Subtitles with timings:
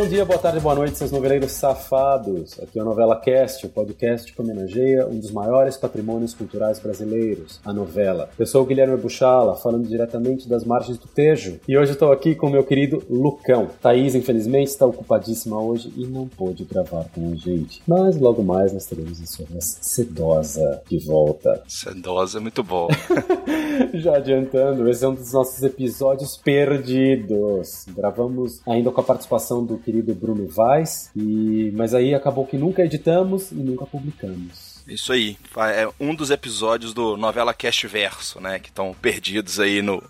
[0.00, 2.58] Bom dia, boa tarde, boa noite, seus noveleiros safados.
[2.58, 7.60] Aqui é a Novela Cast, o podcast que homenageia um dos maiores patrimônios culturais brasileiros,
[7.62, 8.30] a novela.
[8.38, 11.60] Eu sou o Guilherme Buchala, falando diretamente das margens do Tejo.
[11.68, 13.68] E hoje eu estou aqui com o meu querido Lucão.
[13.82, 17.82] Thaís, infelizmente, está ocupadíssima hoje e não pôde gravar com a gente.
[17.86, 21.62] Mas logo mais nós teremos a sua voz sedosa de volta.
[21.68, 22.88] Sedosa é muito bom.
[23.92, 27.84] Já adiantando, esse é um dos nossos episódios perdidos.
[27.94, 31.72] Gravamos ainda com a participação do querido Bruno Vaz, e...
[31.74, 34.70] mas aí acabou que nunca editamos e nunca publicamos.
[34.86, 35.36] Isso aí,
[35.74, 38.58] é um dos episódios do Novela Cast Verso, né?
[38.60, 40.02] Que estão perdidos aí no,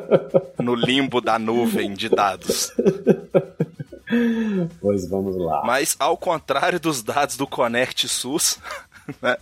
[0.60, 2.72] no limbo da nuvem de dados.
[4.80, 5.62] Pois vamos lá.
[5.64, 8.58] Mas ao contrário dos dados do Connect SUS,
[9.20, 9.36] né?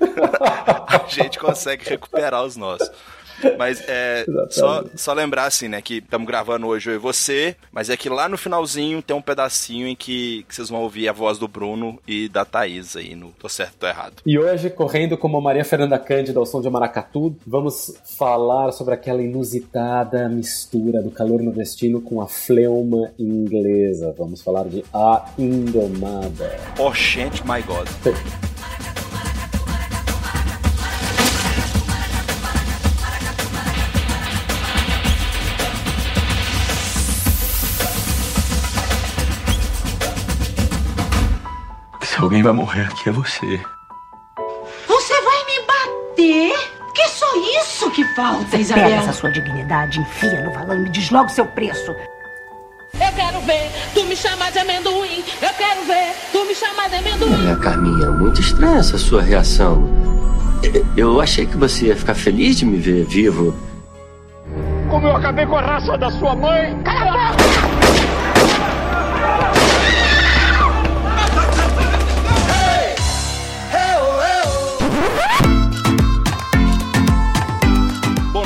[0.86, 2.90] a gente consegue recuperar os nossos.
[3.58, 7.90] Mas é só, só lembrar assim, né, que estamos gravando hoje eu e você, mas
[7.90, 11.12] é que lá no finalzinho tem um pedacinho em que, que, vocês vão ouvir a
[11.12, 14.14] voz do Bruno e da Thaís aí no Tô Certo, Tô Errado.
[14.26, 19.22] E hoje, correndo como Maria Fernanda Cândida ao som de Maracatu, vamos falar sobre aquela
[19.22, 24.14] inusitada mistura do calor nordestino com a fleuma inglesa.
[24.16, 26.58] Vamos falar de A Indomada.
[26.78, 27.88] Oh, gente, my God.
[42.30, 43.60] alguém vai morrer aqui é você.
[44.86, 46.70] Você vai me bater?
[46.94, 47.26] Que é só
[47.60, 48.84] isso que falta, Isabel?
[48.84, 51.90] Pega essa sua dignidade, enfia no valão e me diz logo seu preço.
[51.90, 55.24] Eu quero ver tu me chamar de amendoim.
[55.42, 57.50] Eu quero ver tu me chamar de amendoim.
[57.50, 59.90] É, Carminha, muito estranha essa sua reação.
[60.96, 63.58] Eu achei que você ia ficar feliz de me ver vivo.
[64.88, 66.80] Como eu acabei com a raça da sua mãe.
[66.84, 67.49] Cala a boca!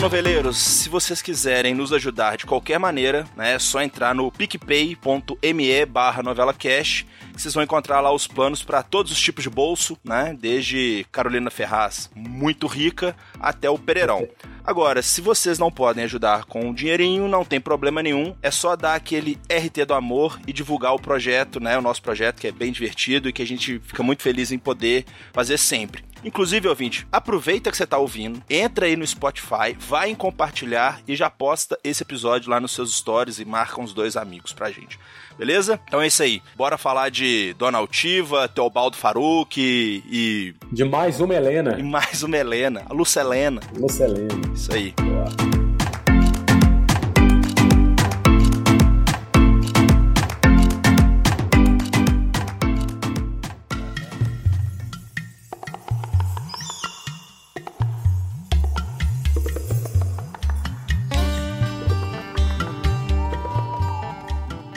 [0.05, 5.87] Noveleiros, se vocês quiserem nos ajudar de qualquer maneira, né, é só entrar no picpay.me
[5.87, 9.97] barra novelacast, que vocês vão encontrar lá os planos para todos os tipos de bolso,
[10.05, 14.29] né, desde Carolina Ferraz, muito rica, até o Pereirão.
[14.63, 18.37] Agora, se vocês não podem ajudar com o dinheirinho, não tem problema nenhum.
[18.43, 21.77] É só dar aquele RT do amor e divulgar o projeto, né?
[21.77, 24.59] O nosso projeto que é bem divertido e que a gente fica muito feliz em
[24.59, 25.05] poder
[25.35, 26.03] fazer sempre.
[26.25, 31.15] Inclusive, ouvinte, aproveita que você está ouvindo, entra aí no Spotify, vai em compartilhar e
[31.15, 34.99] já posta esse episódio lá nos seus stories e marca uns dois amigos pra gente.
[35.39, 35.81] Beleza?
[35.87, 36.43] Então é isso aí.
[36.57, 40.55] Bora falar de Dona Altiva, Teobaldo Faruque e.
[40.73, 41.77] De mais uma Helena.
[41.79, 42.83] E mais uma Helena.
[42.89, 43.61] A Lucelena.
[43.77, 44.29] Lucelena.
[44.55, 44.95] Isso aí.
[45.01, 45.64] Boa.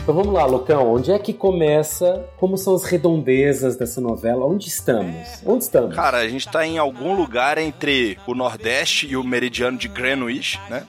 [0.08, 2.26] Então vamos lá, Lucão, onde é que começa?
[2.38, 4.46] Como são as redondezas dessa novela?
[4.46, 5.44] Onde estamos?
[5.46, 5.94] Onde estamos?
[5.94, 10.62] Cara, a gente tá em algum lugar entre o Nordeste e o meridiano de Greenwich,
[10.70, 10.88] né?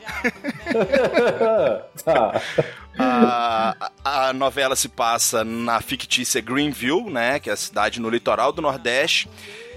[2.05, 2.41] tá.
[3.01, 8.53] A, a, novela se passa na fictícia Greenville, né, que é a cidade no litoral
[8.53, 9.29] do Nordeste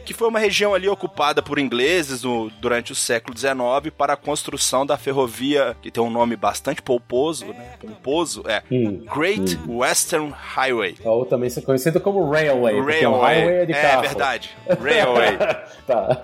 [0.06, 4.17] que foi uma região ali ocupada por ingleses no, durante o século XIX para a
[4.17, 7.75] construção da ferrovia, que tem um nome bastante pomposo, né?
[7.79, 8.63] Pomposo, é.
[8.72, 9.78] Hum, Great hum.
[9.78, 10.97] Western Highway.
[11.03, 12.79] Ou também conhecido como Railway.
[12.79, 13.07] Railway.
[13.07, 14.01] Um highway é, de é carro.
[14.01, 14.50] verdade.
[14.81, 15.38] Railway.
[15.85, 16.23] tá.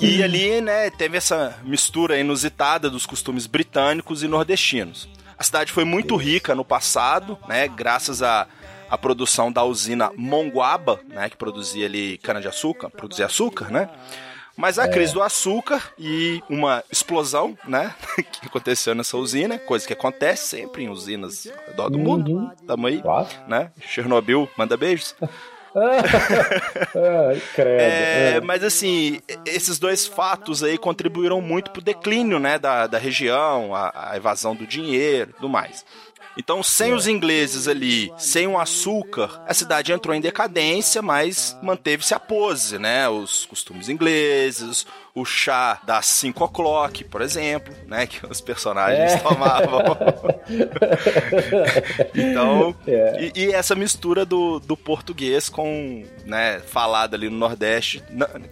[0.00, 5.08] E ali, né, teve essa mistura inusitada dos costumes britânicos e nordestinos.
[5.38, 8.46] A cidade foi muito rica no passado, né, graças a
[8.88, 13.88] a produção da usina Monguaba, né, que produzia ali cana-de-açúcar, produzia açúcar, né?
[14.56, 14.88] Mas a é.
[14.88, 17.92] crise do açúcar e uma explosão, né,
[18.30, 22.30] que aconteceu nessa usina, coisa que acontece sempre em usinas ao redor do mundo.
[22.30, 22.50] Uhum.
[22.66, 23.28] Tamo aí, claro.
[23.48, 23.72] né?
[23.80, 25.16] Chernobyl, manda beijos.
[25.76, 27.80] Ai, credo.
[27.80, 28.40] É, é.
[28.40, 34.10] Mas assim, esses dois fatos aí contribuíram muito pro declínio, né, da, da região, a,
[34.12, 35.84] a evasão do dinheiro e tudo mais.
[36.36, 42.12] Então, sem os ingleses ali, sem o açúcar, a cidade entrou em decadência, mas manteve-se
[42.12, 43.08] a pose, né?
[43.08, 48.04] Os costumes ingleses, o chá das 5 o'clock, por exemplo, né?
[48.04, 49.18] Que os personagens é.
[49.18, 49.80] tomavam.
[52.12, 53.30] então, é.
[53.32, 58.02] e, e, essa mistura do, do português com, né, falada ali no Nordeste,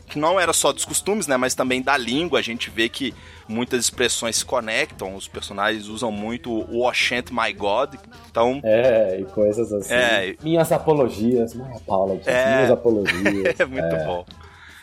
[0.07, 1.37] que não era só dos costumes, né?
[1.37, 3.13] Mas também da língua, a gente vê que
[3.49, 7.97] muitas expressões se conectam, os personagens usam muito o Oshant My God,
[8.31, 8.61] então...
[8.63, 9.95] É, e coisas assim.
[9.95, 13.55] É, minhas apologias, não é Paula, é, minhas apologias.
[13.59, 14.07] é muito é.
[14.07, 14.25] bom.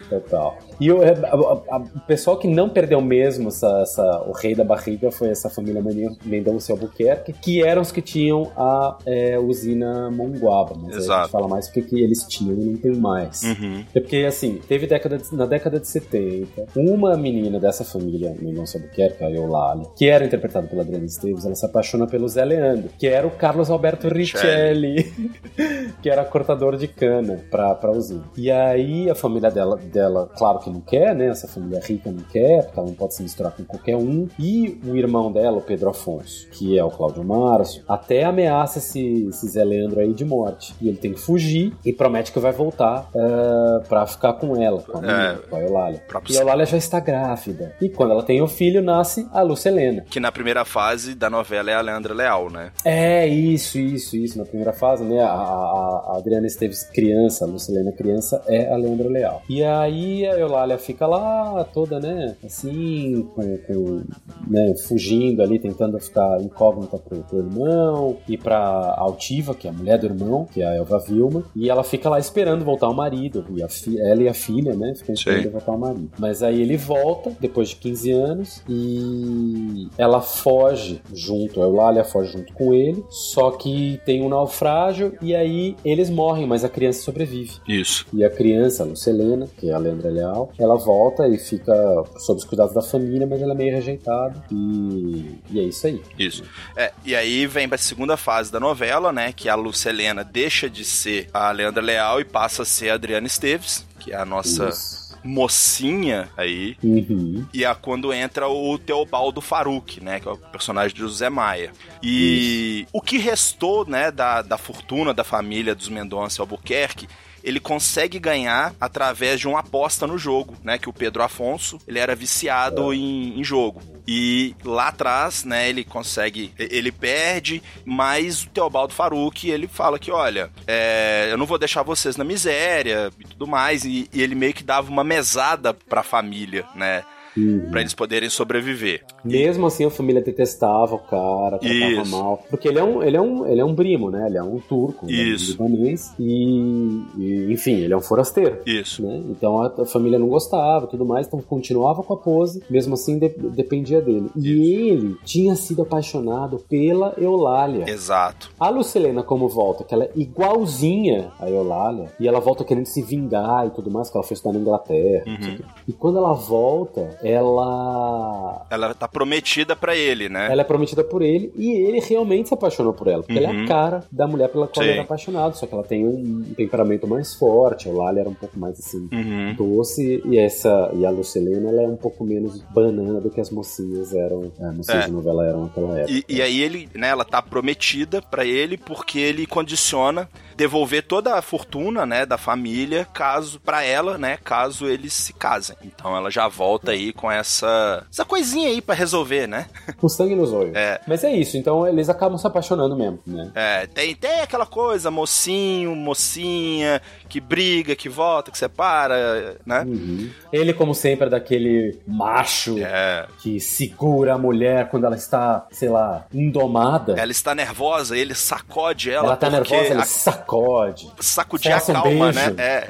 [0.10, 0.58] Total.
[0.80, 4.64] E o, a, a, o pessoal que não perdeu mesmo essa, essa, o rei da
[4.64, 5.84] barriga foi essa família
[6.24, 10.76] Mendonça Albuquerque, que eram os que tinham a é, usina Monguaba.
[10.82, 11.12] Mas Exato.
[11.12, 13.42] a gente fala mais porque que eles tinham e não tem mais.
[13.44, 13.84] Uhum.
[13.94, 18.78] É porque, assim, teve década de, na década de 70, uma menina dessa família Mendonça
[18.78, 22.90] Albuquerque, a Eulalia, que era interpretada pela Adriana Esteves, ela se apaixona pelo Zé Leandro,
[22.98, 25.12] que era o Carlos Alberto Richelli,
[26.02, 28.24] que era cortador de cana pra, pra usina.
[28.38, 31.28] E aí a família dela, dela, claro que não quer, né?
[31.28, 34.28] Essa família rica não quer, porque ela não pode se misturar com qualquer um.
[34.38, 39.28] E o irmão dela, o Pedro Afonso, que é o Cláudio Márcio, até ameaça esse,
[39.28, 40.76] esse Zé Leandro aí de morte.
[40.82, 44.82] E ele tem que fugir e promete que vai voltar uh, pra ficar com ela,
[44.82, 46.04] com a, é, com a Eulália.
[46.30, 47.76] E a Eulália já está grávida.
[47.82, 50.04] E quando ela tem o filho, nasce a Lucelena.
[50.10, 52.72] Que na primeira fase da novela é a Leandra Leal, né?
[52.84, 54.38] É, isso, isso, isso.
[54.38, 55.22] Na primeira fase, né?
[55.22, 59.42] A, a, a Adriana Esteves criança, a Lucelena criança, é a Leandra Leal.
[59.50, 64.02] E aí a Eulália Eulália fica lá toda, né, assim, com, com
[64.48, 69.74] né, fugindo ali, tentando ficar incógnita pro, pro irmão e pra Altiva, que é a
[69.74, 72.94] mulher do irmão, que é a Elva Vilma, e ela fica lá esperando voltar o
[72.94, 73.68] marido, e a
[74.00, 75.50] ela e a filha, né, ficam esperando Sim.
[75.50, 76.12] voltar o marido.
[76.18, 82.34] Mas aí ele volta, depois de 15 anos, e ela foge junto, a Eulália foge
[82.34, 87.02] junto com ele, só que tem um naufrágio, e aí eles morrem, mas a criança
[87.02, 87.54] sobrevive.
[87.68, 88.06] Isso.
[88.14, 91.74] E a criança, a Lucelena, que é a Leandra Leal, ela volta e fica
[92.18, 94.44] sob os cuidados da família, mas ela é meio rejeitada.
[94.52, 96.02] E, e é isso aí.
[96.18, 96.44] Isso.
[96.76, 99.32] É, e aí vem pra segunda fase da novela, né?
[99.34, 103.28] Que a Lucelena deixa de ser a Leandra Leal e passa a ser a Adriana
[103.28, 104.70] Esteves, que é a nossa.
[104.70, 106.78] Isso mocinha aí.
[106.84, 107.46] Uhum.
[107.54, 110.20] E é quando entra o Teobaldo Faruque, né?
[110.20, 111.72] Que é o personagem de José Maia.
[112.02, 112.90] E Isso.
[112.94, 117.08] o que restou, né, da, da fortuna da família dos Mendonça Albuquerque
[117.44, 120.78] ele consegue ganhar através de uma aposta no jogo, né?
[120.78, 123.82] Que o Pedro Afonso, ele era viciado em, em jogo.
[124.12, 130.10] E lá atrás, né, ele consegue, ele perde, mas o Teobaldo Faruque, ele fala que,
[130.10, 134.34] olha, é, eu não vou deixar vocês na miséria e tudo mais, e, e ele
[134.34, 137.06] meio que dava uma mesada pra família, né?
[137.40, 137.70] Uhum.
[137.72, 139.04] para eles poderem sobreviver.
[139.24, 142.12] Mesmo assim, a família detestava o cara, tratava Isso.
[142.12, 142.44] mal.
[142.50, 144.28] Porque ele é um, ele é um, ele é um primo, né?
[144.28, 145.62] Ele é um turco, Isso.
[145.62, 146.14] Um libanês.
[146.20, 148.60] E, e, enfim, ele é um forasteiro.
[148.66, 149.04] Isso.
[149.04, 149.22] Né?
[149.30, 153.18] Então a, a, família não gostava tudo mais, então continuava com a pose, mesmo assim
[153.18, 154.30] de, dependia dele.
[154.36, 157.90] E ele tinha sido apaixonado pela Eulália.
[157.90, 158.52] Exato.
[158.60, 163.02] A Lucilena, como volta, que ela é igualzinha a Eulália, e ela volta querendo se
[163.02, 165.24] vingar e tudo mais, que ela foi estudar na Inglaterra.
[165.28, 165.58] Uhum.
[165.88, 168.66] E quando ela volta, ela.
[168.70, 170.52] Ela tá prometida para ele, né?
[170.52, 173.24] Ela é prometida por ele e ele realmente se apaixonou por ela.
[173.24, 173.46] Porque uhum.
[173.46, 173.68] ela é a uhum.
[173.68, 174.90] cara da mulher pela qual Sim.
[174.90, 175.56] ele era apaixonado.
[175.56, 177.90] Só que ela tem um temperamento mais forte.
[177.90, 179.56] A Lali era um pouco mais assim, uhum.
[179.56, 180.22] doce.
[180.26, 180.92] E essa.
[180.94, 184.52] E a Lucelena, ela é um pouco menos banana do que as mocinhas eram.
[184.60, 185.08] É, mocinhas é.
[185.08, 186.12] de novela eram naquela época.
[186.12, 190.28] E, e aí ele, né, ela tá prometida para ele porque ele condiciona
[190.60, 195.78] devolver toda a fortuna, né, da família, caso para ela, né, caso eles se casem.
[195.82, 199.68] Então ela já volta aí com essa essa coisinha aí para resolver, né?
[199.98, 200.76] Com sangue nos olhos.
[200.76, 201.00] É.
[201.08, 203.50] Mas é isso, então eles acabam se apaixonando mesmo, né?
[203.56, 209.84] É, tem, tem aquela coisa, mocinho, mocinha, que briga, que volta, que separa, né?
[209.88, 210.30] Uhum.
[210.52, 213.28] Ele, como sempre, é daquele macho é.
[213.42, 217.14] que segura a mulher quando ela está, sei lá, indomada.
[217.18, 219.28] Ela está nervosa, ele sacode ela.
[219.28, 220.06] Ela está nervosa, ele a...
[220.06, 221.12] sacode sacode.
[221.20, 222.56] Sacudir a calma, um né?
[222.58, 222.90] É.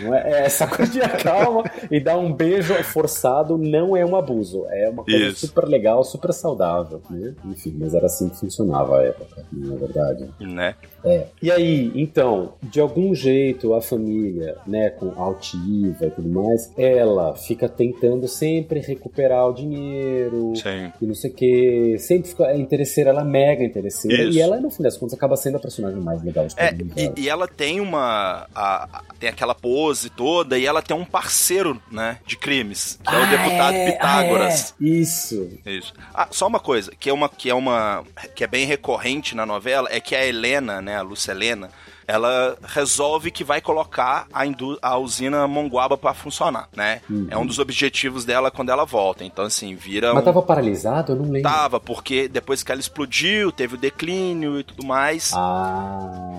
[0.00, 0.44] é.
[0.44, 0.48] é.
[0.48, 4.64] sacudir a calma e dar um beijo forçado não é um abuso.
[4.70, 5.46] É uma coisa Isso.
[5.46, 7.02] super legal, super saudável.
[7.10, 7.34] Né?
[7.44, 10.30] Enfim, mas era assim que funcionava a época, na é verdade.
[10.40, 10.74] Né?
[11.04, 11.26] É.
[11.42, 17.34] E aí, então, de algum jeito a família, né, com altiva e tudo mais, ela
[17.34, 20.92] fica tentando sempre recuperar o dinheiro Sim.
[21.00, 21.96] e não sei o que.
[21.98, 24.24] Sempre fica é interesseira, ela é mega interesseira.
[24.24, 24.38] Isso.
[24.38, 26.72] E ela, no fim das contas, acaba sendo a personagem mais legal de todo é,
[26.72, 26.94] mundo.
[26.96, 28.46] E, e, ela tem uma.
[28.54, 32.18] A, a, tem aquela pose toda e ela tem um parceiro, né?
[32.26, 34.72] De crimes, que é o ah, deputado é, Pitágoras.
[34.72, 34.88] Ah, é.
[34.88, 35.48] Isso.
[35.66, 35.92] Isso.
[36.14, 38.04] Ah, só uma coisa, que é uma, que é uma.
[38.34, 40.93] que é bem recorrente na novela, é que a Helena, né?
[40.94, 41.70] A Lucelena
[42.06, 44.42] ela resolve que vai colocar a,
[44.82, 47.00] a usina Monguaba para funcionar, né?
[47.08, 47.26] Uhum.
[47.30, 49.24] É um dos objetivos dela quando ela volta.
[49.24, 50.12] Então, assim, vira.
[50.12, 50.26] Mas um...
[50.26, 51.12] tava paralisado?
[51.12, 51.42] Eu não lembro.
[51.42, 55.32] Tava, porque depois que ela explodiu, teve o declínio e tudo mais.
[55.34, 56.34] Ah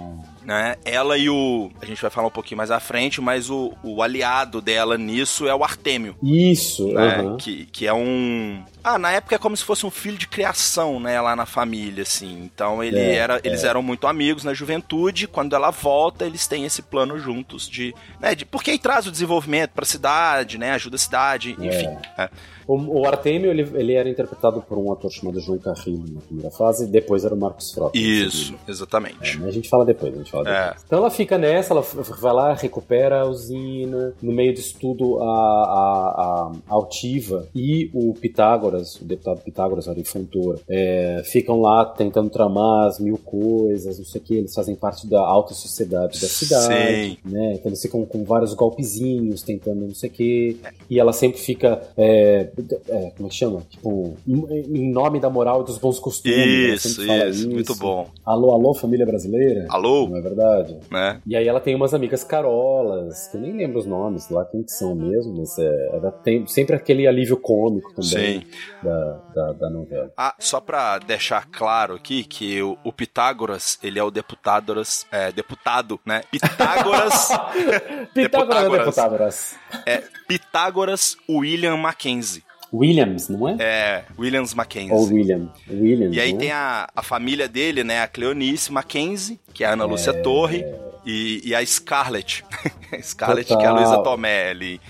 [0.46, 0.76] né?
[0.86, 1.72] Ela e o.
[1.82, 5.48] A gente vai falar um pouquinho mais à frente, mas o, o aliado dela nisso
[5.48, 6.16] é o Artêmio.
[6.22, 7.22] Isso, né?
[7.22, 7.38] Uhum.
[7.38, 8.64] Que, que é um.
[8.88, 12.04] Ah, na época é como se fosse um filho de criação, né, lá na família,
[12.04, 12.44] assim.
[12.44, 13.68] Então ele é, era, eles é.
[13.68, 15.28] eram muito amigos na juventude.
[15.28, 19.12] Quando ela volta, eles têm esse plano juntos de, né, de porque aí traz o
[19.12, 21.98] desenvolvimento para a cidade, né, ajuda a cidade, enfim.
[22.16, 22.26] É.
[22.26, 22.30] é.
[22.68, 26.50] O, o Artemio, ele, ele, era interpretado por um ator chamado João Carrillo na primeira
[26.50, 27.98] fase, depois era o Marcos Frota.
[27.98, 29.40] Isso, exatamente.
[29.42, 30.64] É, a gente fala depois, a gente fala é.
[30.64, 30.84] depois.
[30.86, 35.26] Então ela fica nessa, ela vai lá, recupera a usina, no meio disso tudo a,
[35.26, 42.30] a, a Altiva e o Pitágoras, o deputado Pitágoras, Ari Fontoura, é, ficam lá tentando
[42.30, 46.28] tramar as mil coisas, não sei o que, eles fazem parte da alta sociedade da
[46.28, 47.18] cidade, Sim.
[47.26, 47.54] né?
[47.54, 50.58] Então eles ficam com vários golpezinhos, tentando não sei o que,
[50.90, 52.50] e ela sempre fica é,
[52.90, 53.62] é, como é que chama?
[53.70, 56.86] Tipo, em nome da moral e dos bons costumes.
[56.86, 58.08] Isso, isso, isso, muito bom.
[58.26, 59.66] Alô, alô, família brasileira?
[59.70, 60.08] Alô?
[60.08, 60.78] Não é verdade?
[60.92, 61.22] Né?
[61.26, 64.64] E aí ela tem umas amigas carolas, que eu nem lembro os nomes lá, quem
[64.64, 68.46] que são mesmo, mas é, ela tem sempre aquele alívio cômico também
[68.82, 70.12] da, da, da, novela.
[70.18, 75.32] Ah, só pra deixar claro aqui que o, o Pitágoras, ele é o deputadoras, é,
[75.32, 76.22] deputado, né?
[76.32, 77.30] Pitágoras...
[78.14, 79.56] Pitágoras é deputadoras.
[79.86, 82.44] É, Pitágoras William Mackenzie.
[82.74, 83.56] Williams, não é?
[83.60, 84.92] É, Williams Mackenzie.
[84.92, 85.50] Ou William.
[85.70, 88.02] Williams, e aí tem a, a família dele, né?
[88.02, 90.22] A Cleonice Mackenzie, que é a Ana Lúcia é...
[90.22, 90.66] Torre,
[91.06, 92.44] e, e a Scarlett.
[93.02, 93.62] Scarlett, Total.
[93.62, 94.82] que é a Luísa Tomé ali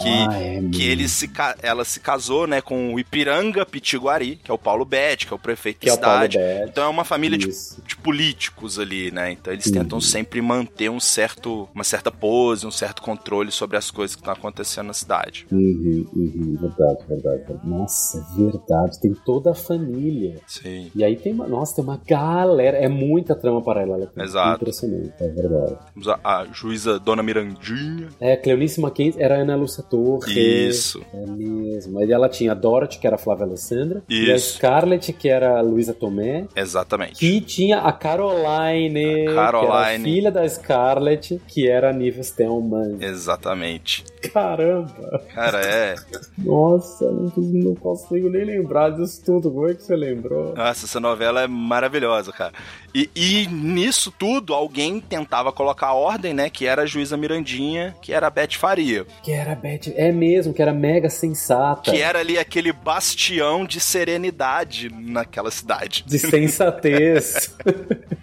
[0.00, 1.30] que, ah, é que ele se,
[1.62, 5.36] ela se casou, né, com o Ipiranga Pitiguari, que é o Paulo Betti, que é
[5.36, 6.38] o prefeito que da é cidade.
[6.68, 9.32] Então é uma família de, de, políticos ali, né?
[9.32, 9.72] Então eles uhum.
[9.72, 14.22] tentam sempre manter um certo, uma certa pose, um certo controle sobre as coisas que
[14.22, 15.46] estão acontecendo na cidade.
[15.50, 17.42] Uhum, uhum, verdade, verdade.
[17.64, 19.00] Nossa, é verdade.
[19.00, 20.36] Tem toda a família.
[20.46, 20.90] Sim.
[20.94, 22.76] E aí tem uma, nossa, tem uma galera.
[22.76, 24.10] É muita trama paralela.
[24.16, 24.62] Exato.
[24.62, 25.76] Impressionante, é verdade.
[25.92, 28.08] Temos a, a juíza Dona Mirandinha.
[28.20, 30.68] É, Cleonice Mackenzie era a Ana Lúcia Torre.
[30.68, 31.02] Isso.
[31.12, 31.98] É mesmo.
[31.98, 34.02] Aí ela tinha a Dorothy, que era a Flávia Alessandra.
[34.08, 34.30] Isso.
[34.30, 36.46] E a Scarlett, que era a Luísa Tomé.
[36.54, 37.24] Exatamente.
[37.24, 40.04] E tinha a Caroline, a Caroline.
[40.04, 42.98] Que filha da Scarlett, que era a Nive Stelman.
[43.00, 44.04] Exatamente.
[44.32, 45.24] Caramba.
[45.34, 45.94] Cara, é.
[46.38, 49.50] Nossa, não, não consigo nem lembrar disso tudo.
[49.50, 50.54] Como é que você lembrou?
[50.54, 52.52] Nossa, essa novela é maravilhosa, cara.
[52.94, 56.50] E, e, nisso tudo, alguém tentava colocar a ordem, né?
[56.50, 59.06] Que era a juíza Mirandinha, que era a Beth Faria.
[59.22, 61.90] Que era a Beth, é mesmo, que era mega sensata.
[61.90, 66.04] Que era ali aquele bastião de serenidade naquela cidade.
[66.06, 67.54] De sensatez.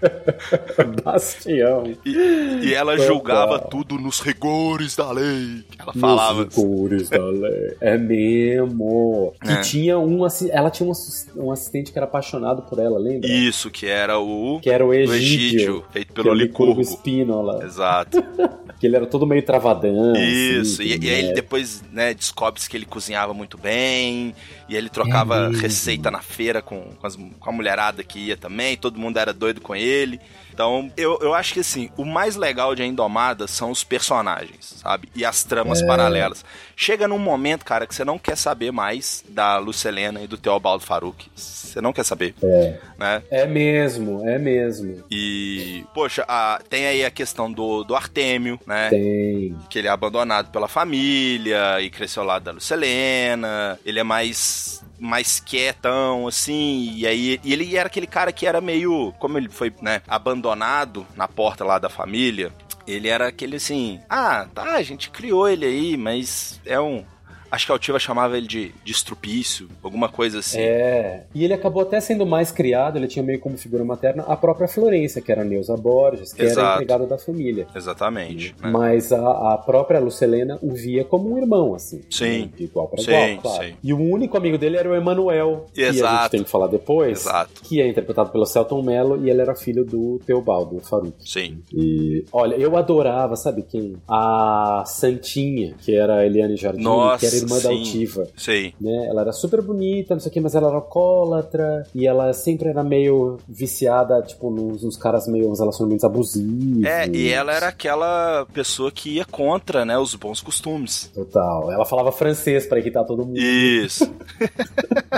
[1.04, 1.84] bastião.
[2.06, 3.08] E, e ela Total.
[3.08, 5.64] julgava tudo nos rigores da lei.
[5.80, 6.46] Ela falava.
[6.46, 7.78] Nos rigores da lei.
[7.82, 9.34] É mesmo.
[9.46, 9.54] É.
[9.54, 10.90] E tinha um, ela tinha
[11.36, 13.28] um, assistente que era apaixonado por ela, lembra?
[13.30, 16.82] Isso, que era o que era o Egídio, Egídio feito pelo é Licurgo.
[16.82, 17.64] Espínola.
[17.64, 18.22] Exato.
[18.80, 20.14] que ele era todo meio travadão.
[20.16, 24.36] Isso, assim, e, e, aí ele depois né, descobre-se que ele cozinhava muito bem,
[24.68, 28.36] e ele trocava é receita na feira com, com, as, com a mulherada que ia
[28.36, 30.20] também, todo mundo era doido com ele.
[30.58, 34.74] Então, eu, eu acho que assim, o mais legal de A Indomada são os personagens,
[34.82, 35.08] sabe?
[35.16, 35.86] E as tramas é.
[35.86, 36.44] paralelas.
[36.76, 40.84] Chega num momento, cara, que você não quer saber mais da Lucelena e do Teobaldo
[40.84, 41.30] Faruque.
[41.36, 42.34] Você não quer saber.
[42.42, 42.80] É.
[42.98, 43.24] Né?
[43.30, 45.04] É mesmo, é mesmo.
[45.12, 48.90] E, poxa, a, tem aí a questão do, do Artêmio, né?
[48.90, 49.56] Tem.
[49.70, 53.78] Que ele é abandonado pela família e cresceu ao lado da Lucelena.
[53.86, 58.62] Ele é mais mais quietão, assim, e aí e ele era aquele cara que era
[58.62, 62.52] meio, como ele foi, né, abandonado na porta lá da família,
[62.88, 67.04] ele era aquele assim, ah, tá, a gente criou ele aí, mas é um
[67.52, 70.60] Acho que a Altiva chamava ele de, de estrupício, alguma coisa assim.
[70.60, 71.24] É.
[71.34, 74.68] E ele acabou até sendo mais criado, ele tinha meio como figura materna a própria
[74.68, 76.60] Florência, que era a Neuza Borges, que Exato.
[76.60, 77.68] era empregada da família.
[77.74, 78.56] Exatamente.
[78.62, 78.70] Né?
[78.70, 82.02] Mas a, a, própria Lucelena o via como um irmão, assim.
[82.10, 82.52] Sim.
[82.60, 83.64] Igual para igual, claro.
[83.66, 83.76] Sim.
[83.84, 85.98] E o único amigo dele era o Emanuel, Exato.
[85.98, 87.22] que a gente tem que falar depois.
[87.22, 87.62] Exato.
[87.64, 91.14] Que é interpretado pelo Celton Mello e ele era filho do Teobaldo Faruq.
[91.20, 91.62] Sim.
[91.74, 93.96] E, olha, eu adorava, sabe quem?
[94.08, 97.64] A Santinha, que era a Eliane Jardim, Nossa, que era irmã sim.
[97.64, 98.28] da Altiva.
[98.36, 98.74] Sim.
[98.80, 99.08] Né?
[99.10, 102.70] Ela era super bonita, não sei o que, mas ela era alcoólatra e ela sempre
[102.70, 106.84] era meio viciada, tipo, nos, nos caras meio, uns relacionamentos abusivos.
[106.86, 111.12] É, e ela era aquela pessoa que ia contra, né, os bons costumes.
[111.14, 111.72] Total.
[111.72, 113.38] Ela falava francês para irritar todo mundo.
[113.38, 114.10] Isso.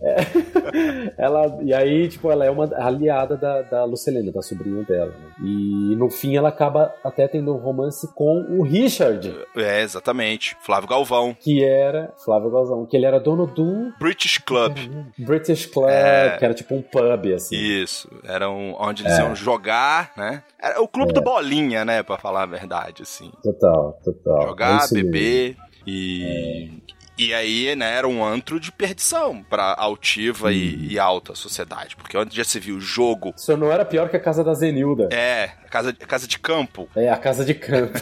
[0.00, 5.10] É, ela, e aí, tipo, ela é uma aliada da, da Lucelena, da sobrinha dela.
[5.12, 5.32] Né?
[5.44, 9.34] E no fim ela acaba até tendo um romance com o Richard.
[9.56, 10.56] É, exatamente.
[10.60, 11.34] Flávio Galvão.
[11.38, 12.12] Que era.
[12.24, 13.92] Flávio Galvão, que ele era dono do.
[13.98, 14.76] British Club.
[15.18, 16.36] British Club, É.
[16.38, 17.56] que era tipo um pub, assim.
[17.56, 18.08] Isso.
[18.24, 19.22] Era um, onde eles É.
[19.22, 20.42] iam jogar, né?
[20.60, 22.02] Era o clube do Bolinha, né?
[22.02, 23.30] Pra falar a verdade, assim.
[23.42, 24.42] Total, total.
[24.42, 24.94] É Jogar, mesmo.
[24.96, 26.70] beber e.
[27.18, 31.94] E aí, né, era um antro de perdição pra altiva e, e alta sociedade.
[31.94, 33.34] Porque onde já se viu jogo.
[33.36, 35.08] Isso não era pior que a casa da Zenilda.
[35.12, 38.00] É, casa, casa de campo, É, a casa de campo.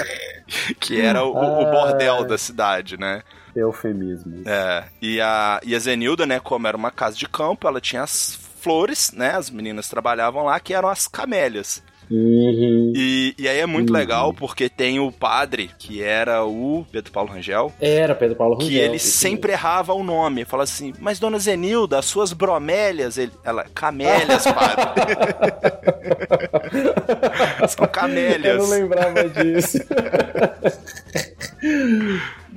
[0.78, 1.70] que era o, o Ah.
[1.70, 3.22] bordel da cidade, né?
[3.56, 4.42] Eufemismo.
[4.46, 8.02] É, e a, e a Zenilda, né, como era uma casa de campo, ela tinha
[8.02, 11.82] as flores, né, as meninas trabalhavam lá, que eram as camélias.
[12.10, 12.92] Uhum.
[12.94, 13.96] E, e aí é muito Uhum.
[13.98, 18.68] legal, porque tem o padre, que era o Pedro Paulo Rangel, Era Pedro Paulo Rangel.
[18.68, 20.44] que ele sempre errava o nome.
[20.44, 24.84] Fala assim, mas dona Zenilda, as suas bromélias, ele, ela, camélias, padre.
[27.68, 28.58] São Eu camélias.
[28.58, 29.78] não lembrava disso.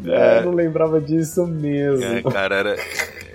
[0.05, 2.03] Eu não lembrava disso mesmo.
[2.03, 2.75] É, cara, era...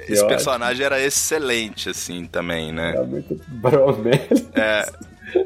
[0.02, 0.28] Esse ótimo.
[0.30, 2.90] personagem era excelente, assim, também, né?
[2.90, 4.28] Era muito bromélia.
[4.52, 4.84] É,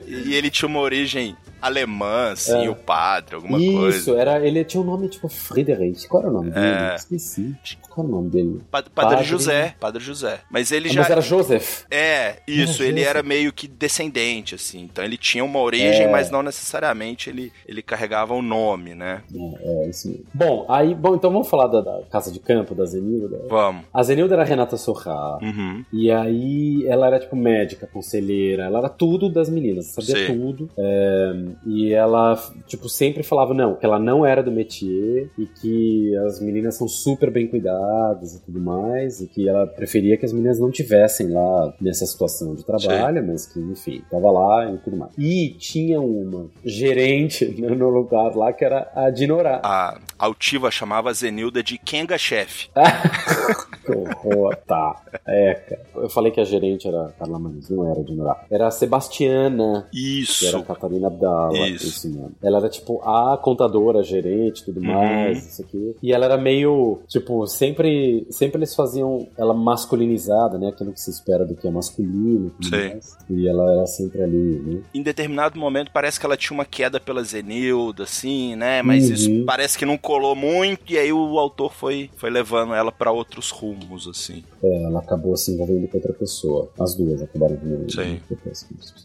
[0.07, 2.71] e ele tinha uma origem alemã, assim, É.
[2.71, 4.17] o padre, alguma Isso, coisa.
[4.21, 6.07] era, ele tinha um nome tipo Friedrich.
[6.09, 6.67] Qual era o nome dele?
[6.67, 6.95] É.
[6.97, 7.55] Esqueci.
[7.89, 8.61] Qual era o nome dele?
[8.71, 10.41] Pa- Padre, Padre- José, Padre José.
[10.51, 11.01] Mas ele Ah, já...
[11.03, 11.85] Mas era Joseph.
[11.91, 13.11] É, isso, Era ele Joseph.
[13.11, 14.83] era meio que descendente, assim.
[14.83, 16.11] Então ele tinha uma origem, É.
[16.11, 19.23] mas não necessariamente ele, ele carregava o nome, né?
[19.35, 20.25] É, é isso mesmo.
[20.35, 23.41] Bom, aí, bom, então vamos falar da, da casa de campo da Zenilda.
[23.49, 23.85] Vamos.
[23.93, 25.39] A Zenilda era a Renata Sorra.
[25.43, 25.85] Uhum.
[25.93, 30.27] E aí ela era tipo médica, conselheira, ela era tudo das meninas, sabia Sim.
[30.39, 30.71] tudo.
[30.77, 31.33] É,
[31.65, 32.37] e ela,
[32.67, 36.89] tipo, sempre falava, não, que ela não era do métier e que as meninas são
[36.89, 41.29] super bem cuidadas e tudo mais, e que ela preferia que as meninas não tivessem
[41.29, 45.13] lá nessa situação de trabalho, mas que, enfim, tava lá e tudo mais.
[45.19, 49.61] E tinha uma gerente né, no lugar lá que era a Dinorá.
[49.63, 52.69] A altiva chamava a Zenilda de Kenga Chef.
[53.87, 55.01] Que horror, tá.
[55.25, 55.81] É, cara.
[55.95, 58.45] Eu falei que a gerente era a Carla Manis, não era a Dinorá.
[58.51, 59.87] Era a Sebastiana.
[59.93, 60.65] Que era a Isso.
[60.65, 61.09] Catarina
[61.69, 61.87] Isso.
[61.87, 62.33] isso mesmo.
[62.43, 64.87] Ela era tipo a contadora, gerente, tudo Uhum.
[64.87, 65.95] mais, isso aqui.
[66.03, 70.69] E ela era meio, tipo, sempre, sempre eles faziam ela masculinizada, né?
[70.69, 72.53] Aquilo que se espera do que é masculino.
[72.63, 72.71] Sim.
[72.71, 73.17] mais.
[73.31, 74.81] E ela era sempre ali, né?
[74.95, 78.83] Em determinado momento parece que ela tinha uma queda pela Zenilda, assim, né?
[78.83, 79.15] Mas Uhum.
[79.15, 83.11] isso parece que não colou muito, e aí o autor foi, foi levando ela pra
[83.11, 84.43] outros rumos, assim.
[84.63, 86.69] É, ela acabou se envolvendo com outra pessoa.
[86.79, 88.21] As duas acabaram envolvendo Sim.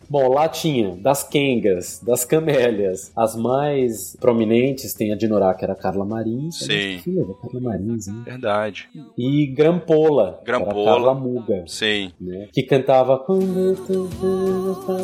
[0.10, 3.12] Bom, lá tinha das Kengas, das Camélias.
[3.16, 6.60] As mais prominentes tem a Dinorá, que era a Carla Marins.
[6.60, 6.98] Sim.
[6.98, 8.22] É Filha da Carla Marins, né?
[8.26, 8.90] Verdade.
[9.18, 10.92] E Grampola, que era a Grampola.
[10.92, 11.64] Carla Muga.
[11.68, 12.12] Sim.
[12.20, 12.48] Né?
[12.54, 14.10] Que cantava Quando tu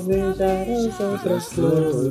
[0.05, 2.07] beijar as outras flores.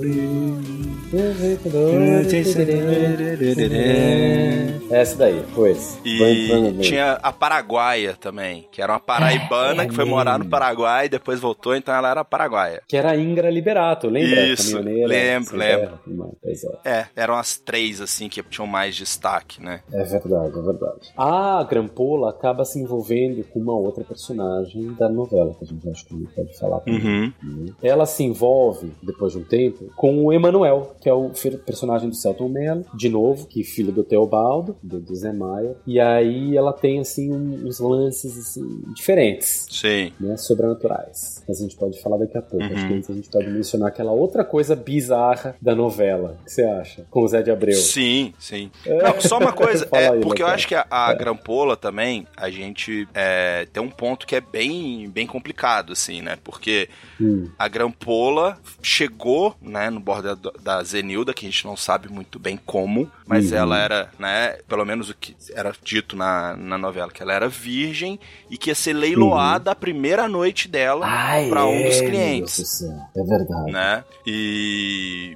[4.90, 5.98] Essa daí, pois.
[6.04, 11.06] E tinha a Paraguaia também, que era uma paraibana É, que foi morar no Paraguai
[11.06, 12.82] e depois voltou, então ela era paraguaia.
[12.86, 14.46] Que era a Ingra Liberato, lembra?
[14.46, 15.98] Isso, Lembro, lembro.
[16.42, 17.08] Pois é.
[17.14, 19.82] Eram as três, assim, que tinham mais destaque, né?
[19.92, 21.12] É verdade, é verdade.
[21.16, 26.06] A Grampola acaba se envolvendo com uma outra personagem da novela, que a gente acho
[26.06, 27.34] que pode falar também.
[27.42, 27.66] Uhum.
[27.82, 31.30] Ela se envolve, depois de um tempo, com o Emanuel, que é o
[31.64, 35.76] personagem do Celton Mello, de novo, que é filho do Teobaldo, do, do Zé Maia.
[35.86, 40.12] E aí ela tem, assim, uns lances, assim, diferentes, Sim.
[40.20, 41.42] né, sobrenaturais.
[41.46, 42.64] Mas a gente pode falar daqui a pouco.
[42.64, 42.72] Uhum.
[42.72, 46.38] Acho que antes a gente pode mencionar aquela outra coisa bizarra da novela.
[46.40, 47.04] O que você acha?
[47.10, 47.76] Com o Zé de Abreu.
[47.76, 48.70] Sim, sim.
[48.86, 52.48] Não, só uma coisa, é, aí, porque eu acho que a, a Grampola também, a
[52.48, 56.38] gente é, tem um ponto que é bem, bem complicado, assim, né?
[56.42, 56.88] Porque
[57.20, 57.48] Hum.
[57.58, 62.38] a Grampola chegou, né, no bordo da, da Zenilda, que a gente não sabe muito
[62.38, 63.58] bem como, mas Uhum.
[63.58, 67.48] ela era, né, pelo menos o que era dito na, na novela, que ela era
[67.48, 68.20] virgem
[68.50, 71.06] e que ia ser leiloada a primeira noite dela
[71.48, 72.82] para um dos é, clientes.
[72.82, 73.72] É verdade.
[73.72, 74.04] né?
[74.26, 74.75] E,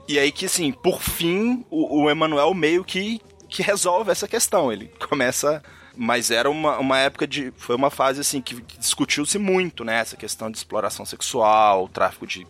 [0.09, 4.72] e aí que, assim, por fim, o, o Emanuel meio que, que resolve essa questão.
[4.72, 5.62] Ele começa...
[6.03, 7.53] Mas era uma, uma época de...
[7.57, 9.98] Foi uma fase, assim, que, discutiu-se muito, né?
[9.98, 12.46] Essa questão de exploração sexual, tráfico de,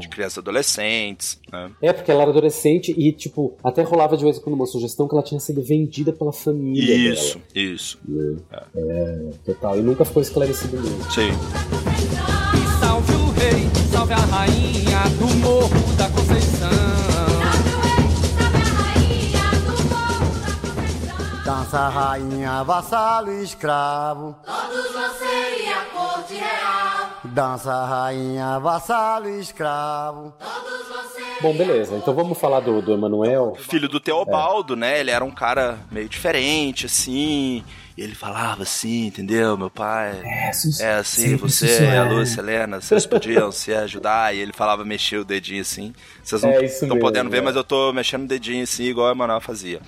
[0.00, 1.70] de crianças e adolescentes, né?
[1.80, 5.06] É, porque ela era adolescente e, tipo, até rolava de vez em quando uma sugestão
[5.06, 8.00] que ela tinha sido vendida pela família Isso, isso.
[8.02, 8.66] dela.
[8.74, 9.78] É, total.
[9.78, 11.04] E nunca ficou esclarecido mesmo.
[11.12, 12.37] Sim.
[12.88, 16.70] Salve o rei, salve a rainha do Morro da Conceição.
[21.44, 24.36] Dança Dança rainha, vassalo e escravo.
[24.42, 27.10] Todos ser e a corte real.
[27.24, 30.32] Dança rainha, vassalo e escravo.
[30.38, 31.42] Todos ser.
[31.42, 31.94] Bom, beleza.
[31.94, 33.54] Então vamos falar do, do Emanuel.
[33.58, 34.98] Filho do Teobaldo, né?
[35.00, 37.62] Ele era um cara meio diferente, assim.
[37.98, 39.58] E ele falava assim, entendeu?
[39.58, 40.22] Meu pai.
[40.24, 41.66] É, sim, É assim, você,
[41.98, 44.32] a Lúcia, a Helena, vocês podiam se ajudar.
[44.32, 45.92] E ele falava, mexer o dedinho assim.
[46.22, 47.40] Vocês não É, estão mesmo, podendo ver, é.
[47.40, 49.80] mas eu tô mexendo o dedinho assim, igual a Emanuel fazia.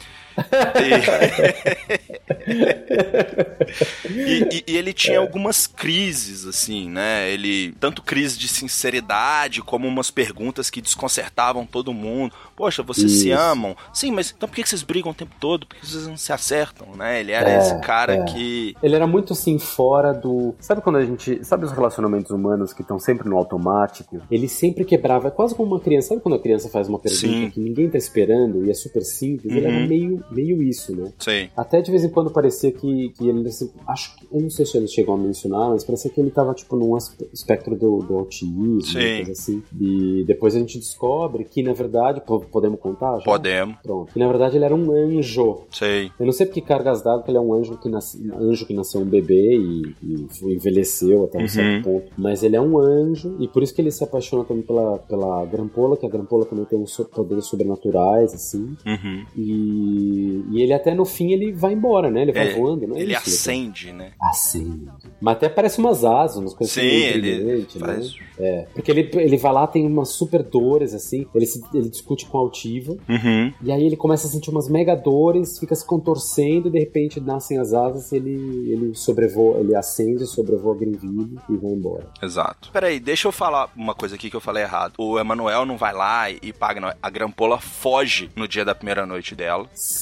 [4.07, 4.11] E...
[4.11, 7.31] e, e- ele tinha algumas crises, assim, né?
[7.31, 7.73] Ele.
[7.81, 12.35] Tanto crise de sinceridade, como umas perguntas que desconcertavam todo mundo.
[12.57, 13.39] Poxa, vocês se Isso.
[13.41, 13.77] amam?
[13.93, 15.67] Sim, mas então por que vocês brigam o tempo todo?
[15.67, 17.21] Por que vocês não se acertam, né?
[17.21, 18.25] Ele era É, esse cara é.
[18.25, 18.75] que.
[18.83, 20.55] Ele era muito assim fora do.
[20.61, 21.45] Sabe quando a gente.
[21.45, 24.21] Sabe os relacionamentos humanos que estão sempre no automático?
[24.31, 25.29] Ele sempre quebrava.
[25.29, 26.09] É quase como uma criança.
[26.09, 27.51] Sabe quando a criança faz uma pergunta Sim.
[27.51, 29.53] que ninguém tá esperando e é super simples?
[29.55, 29.73] Ele Uhum.
[29.77, 31.13] era meio, meio isso, né?
[31.19, 31.49] Sim.
[31.57, 33.47] Até de vez em quando parecia que, que ele.
[33.49, 34.27] assim, Acho que.
[34.33, 36.97] Eu não sei se ele chegou a mencionar, mas parecia que ele tava, tipo, num
[37.33, 39.17] espectro do, do autismo, Sim.
[39.17, 39.63] coisa assim.
[39.81, 42.21] E depois a gente descobre que, na verdade.
[42.21, 43.19] po- Podemos contar?
[43.19, 43.25] Já?
[43.25, 43.77] Podemos.
[43.83, 44.13] Pronto.
[44.13, 45.63] Que na verdade ele era um anjo.
[45.71, 46.11] Sei.
[46.19, 48.67] Eu não sei porque cargas d'água que ele é um anjo que, nasce, um anjo
[48.67, 51.49] que nasceu um bebê e, e envelheceu até um Uhum.
[51.49, 52.13] certo ponto.
[52.17, 55.45] Mas ele é um anjo e por isso que ele se apaixona também pela, pela
[55.47, 58.77] Grampola, que a Grampola também tem uns poderes sobrenaturais, assim.
[58.87, 59.25] Uhum.
[59.37, 60.10] E,
[60.53, 62.23] e ele até no fim ele vai embora, né?
[62.23, 63.01] Ele vai É, voando, né?
[63.01, 64.13] Ele Isso, acende, né?
[64.21, 64.89] Acende.
[65.21, 67.67] Mas até parece umas asas, umas coisas Sim, meio ele né?
[67.79, 68.15] faz.
[68.39, 72.25] É, porque ele, ele vai lá, tem umas super dores, assim, ele, se- ele discute
[72.27, 73.53] com a altiva, Uhum.
[73.63, 77.21] e aí ele começa a sentir umas mega dores, fica se contorcendo e de repente
[77.21, 78.31] nascem as asas ele,
[78.71, 82.09] ele sobrevoa, ele acende, sobrevoa Greenville e vai embora.
[82.23, 82.71] Exato.
[82.73, 84.95] Peraí, deixa eu falar uma coisa aqui que eu falei errado.
[84.99, 86.81] O Emanuel não vai lá e paga.
[86.81, 86.93] não.
[87.03, 89.67] A Grampola foge no dia da primeira noite dela.
[89.75, 90.00] Sim.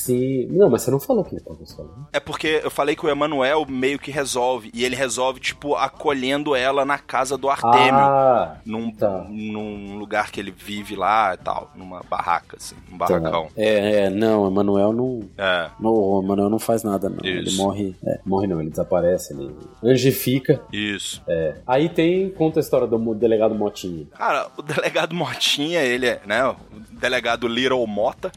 [0.50, 2.06] Não, mas você não falou que ele tava falando.
[2.12, 4.70] É porque eu falei que o Emanuel meio que resolve.
[4.74, 7.94] E ele resolve, tipo, acolhendo ela na casa do Artemio.
[7.94, 9.24] Ah, num, tá.
[9.28, 11.70] num lugar que ele vive lá e tal.
[11.74, 12.76] Numa barraca, assim.
[12.92, 13.44] Um barracão.
[13.44, 13.50] tá.
[13.56, 15.20] É, é, não, o Emanuel não.
[15.36, 15.70] É.
[15.80, 17.18] Não, o Emanuel não faz nada, não.
[17.22, 17.56] Ele Isso.
[17.62, 17.94] morre.
[18.04, 20.60] É, morre não, ele desaparece, ele angifica.
[20.72, 21.22] Isso.
[21.28, 21.56] É.
[21.66, 24.06] Aí tem, conta a história do delegado Motinha.
[24.16, 26.44] Cara, o delegado Motinha, ele é, né?
[26.48, 26.56] O
[26.92, 28.30] delegado Little Mota.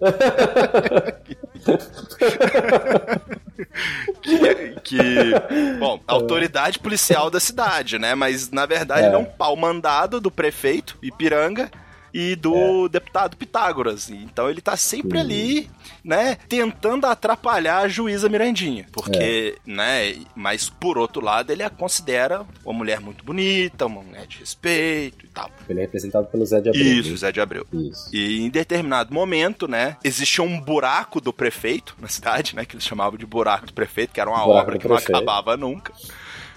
[4.22, 5.21] que, que-
[5.78, 8.14] bom, autoridade policial da cidade, né?
[8.14, 9.06] Mas na verdade É.
[9.06, 11.70] ele é um pau mandado do prefeito Ipiranga
[12.12, 14.10] e do deputado Pitágoras.
[14.10, 15.70] Então ele tá sempre ali,
[16.04, 22.44] né, tentando atrapalhar a juíza Mirandinha, porque, né, mas por outro lado ele a considera
[22.64, 25.50] uma mulher muito bonita, uma mulher de respeito e tal.
[25.68, 26.84] Ele é representado pelo Zé de Abreu.
[26.84, 27.16] Isso, né?
[27.16, 27.66] Zé de Abreu.
[27.72, 28.10] Isso.
[28.12, 32.84] E em determinado momento, né, existia um buraco do prefeito na cidade, né, que eles
[32.84, 35.92] chamavam de buraco do prefeito, que era uma Buraco obra que não acabava nunca.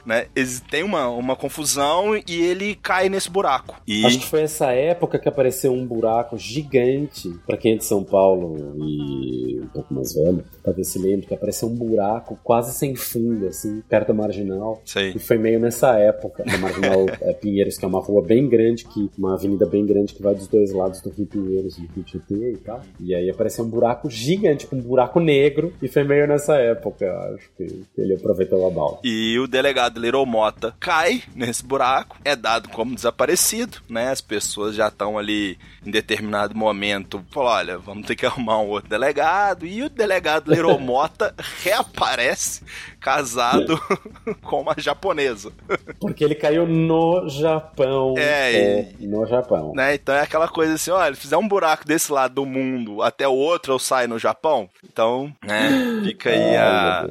[0.06, 0.28] Né,
[0.70, 3.82] tem uma, uma confusão e ele cai nesse buraco.
[3.88, 7.86] E Acho que foi essa época que apareceu um buraco gigante, pra quem é de
[7.86, 10.44] São Paulo e um pouco mais velho,
[10.76, 14.82] ver se lembra, que apareceu um buraco quase sem fundo, assim, perto da Marginal.
[14.86, 15.14] Sei.
[15.16, 18.86] E foi meio nessa época, da Marginal é, Pinheiros, que é uma rua bem grande,
[18.86, 22.04] que uma avenida bem grande que vai dos dois lados do Rio Pinheiros, do Rio
[22.04, 22.82] Tietê e tal.
[23.00, 27.12] E aí apareceu um buraco gigante, com um buraco negro, e foi meio nessa época,
[27.36, 29.00] acho que ele aproveitou a bala.
[29.04, 34.10] E o delegado Little Mota cai nesse buraco, é dado como desaparecido, né?
[34.10, 38.68] As pessoas já estão ali em determinado momento, falou, olha, vamos ter que arrumar um
[38.68, 39.66] outro delegado.
[39.66, 42.64] E o delegado Little Mota reaparece
[43.00, 43.80] casado
[44.42, 45.52] com uma japonesa.
[46.00, 48.16] Porque ele caiu no Japão.
[48.18, 49.74] É, é, no Japão.
[49.76, 49.96] Né?
[49.96, 53.34] Então é aquela coisa assim, olha, fizer um buraco desse lado do mundo até o
[53.34, 54.68] outro eu saio no Japão.
[54.84, 57.08] Então, né, fica aí a...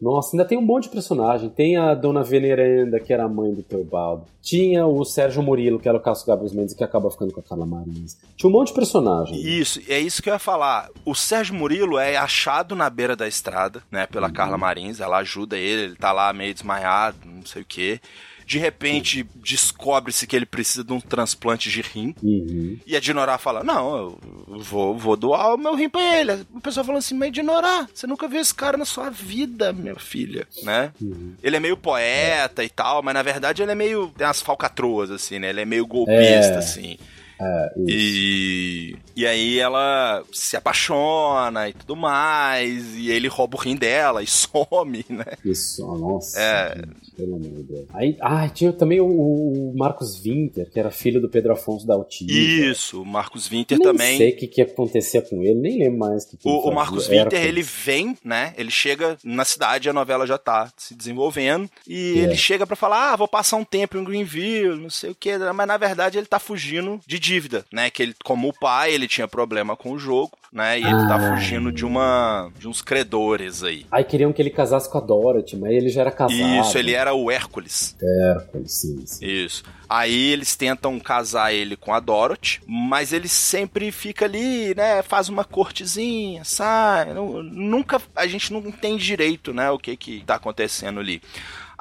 [0.00, 1.48] Nossa, ainda tem um monte de personagem.
[1.48, 4.26] Tem a Dona Veneranda, que era a mãe do Teobaldo.
[4.40, 7.42] Tinha o Sérgio Murilo, que era o Cássio Gabos Mendes, que acaba ficando com a
[7.42, 8.16] Carla Marins.
[8.36, 9.40] Tinha um monte de personagem.
[9.40, 10.88] Isso, é isso que eu ia falar.
[11.04, 14.32] O Sérgio Murilo é achado na beira da estrada, né, pela Uhum.
[14.32, 15.00] Carla Marins.
[15.00, 18.00] Ela ajuda ele, ele tá lá meio desmaiado, não sei o quê.
[18.46, 22.12] De repente, descobre-se que ele precisa de um transplante de rim.
[22.20, 22.78] Uhum.
[22.84, 24.18] E a Dinorá fala: Não, eu
[24.58, 26.44] vou, vou doar o meu rim pra ele.
[26.52, 29.94] O pessoal fala assim: Mas Dinorá, você nunca viu esse cara na sua vida, minha
[29.94, 30.92] filha, né?
[31.00, 31.34] Uhum.
[31.40, 34.08] Ele é meio poeta e tal, mas na verdade ele é meio.
[34.16, 35.50] Tem umas falcatruas, assim, né?
[35.50, 36.58] Ele é meio golpista, É.
[36.58, 36.98] assim.
[37.40, 37.70] É.
[37.88, 44.22] E, e aí ela se apaixona e tudo mais, e ele rouba o rim dela
[44.22, 45.24] e some, né?
[45.44, 46.38] Isso, nossa.
[46.40, 46.76] É.
[46.76, 47.86] gente, pelo amor de Deus.
[47.94, 51.94] Aí, ah, tinha também o, o Marcos Winter, que era filho do Pedro Afonso da
[51.94, 52.30] Altiva.
[52.32, 54.18] Isso, o Marcos Winter nem também.
[54.18, 56.68] sei o que, que acontecia com ele, nem lembro mais o que, que ele O,
[56.68, 56.74] o.
[56.74, 58.54] Marcos Winter, com- ele vem, né?
[58.58, 62.22] Ele chega na cidade, a novela já tá se desenvolvendo, e É.
[62.24, 65.36] ele chega pra falar: ah, vou passar um tempo em Greenville, não sei o que,
[65.38, 67.90] mas na verdade ele tá fugindo de dívida, né?
[67.90, 70.78] Que ele, como o pai, ele tinha problema com o jogo, né?
[70.80, 71.34] E ele tá Ah.
[71.36, 73.86] fugindo de uma de uns credores aí.
[73.90, 76.34] Aí queriam que ele casasse com a Dorothy, mas ele já era casado.
[76.60, 77.96] Isso, ele era o Hércules.
[78.02, 79.24] Hércules, sim, sim.
[79.26, 79.62] Isso.
[79.88, 85.02] Aí eles tentam casar ele com a Dorothy, mas ele sempre fica ali, né?
[85.02, 87.12] Faz uma cortezinha, sai.
[87.12, 88.00] nu- Nunca.
[88.16, 89.70] A gente não entende direito, né?
[89.70, 91.20] O que que tá acontecendo ali.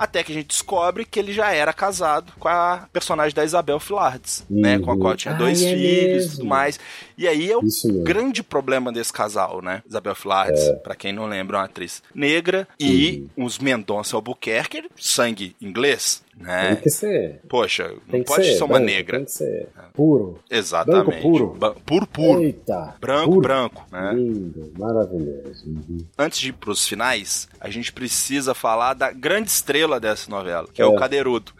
[0.02, 3.80] Até que a gente descobre que ele já era casado com a personagem da Isabel
[3.82, 4.80] Filardes, né?
[4.80, 6.80] Com a qual tinha Ah, dois é filhos e tudo mais.
[7.18, 7.62] E aí é o
[8.02, 9.84] grande problema desse casal, né?
[9.86, 10.74] Isabel Filardes, É.
[10.76, 16.68] pra quem não lembra, é uma atriz negra, e os Mendonça Albuquerque, sangue inglês, né?
[16.76, 17.42] Tem que ser.
[17.50, 19.18] Poxa, não pode ser, ser uma branco, negra.
[19.18, 20.40] Tem que ser puro.
[20.50, 21.06] Exatamente.
[21.06, 21.76] Branco puro.
[21.86, 22.42] Puro, puro.
[22.44, 22.96] Eita.
[23.00, 23.42] branco, puro.
[23.42, 24.14] branco, né?
[24.16, 25.68] Lindo, maravilhoso.
[25.68, 25.98] Uhum.
[26.18, 30.82] Antes de ir pros finais, a gente precisa falar da grande estrela dessa novela, que
[30.82, 30.88] é, É.
[30.88, 31.52] o Cadeirudo.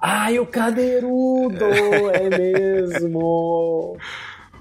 [0.00, 1.64] Ai, o cadeirudo!
[2.14, 3.96] é mesmo!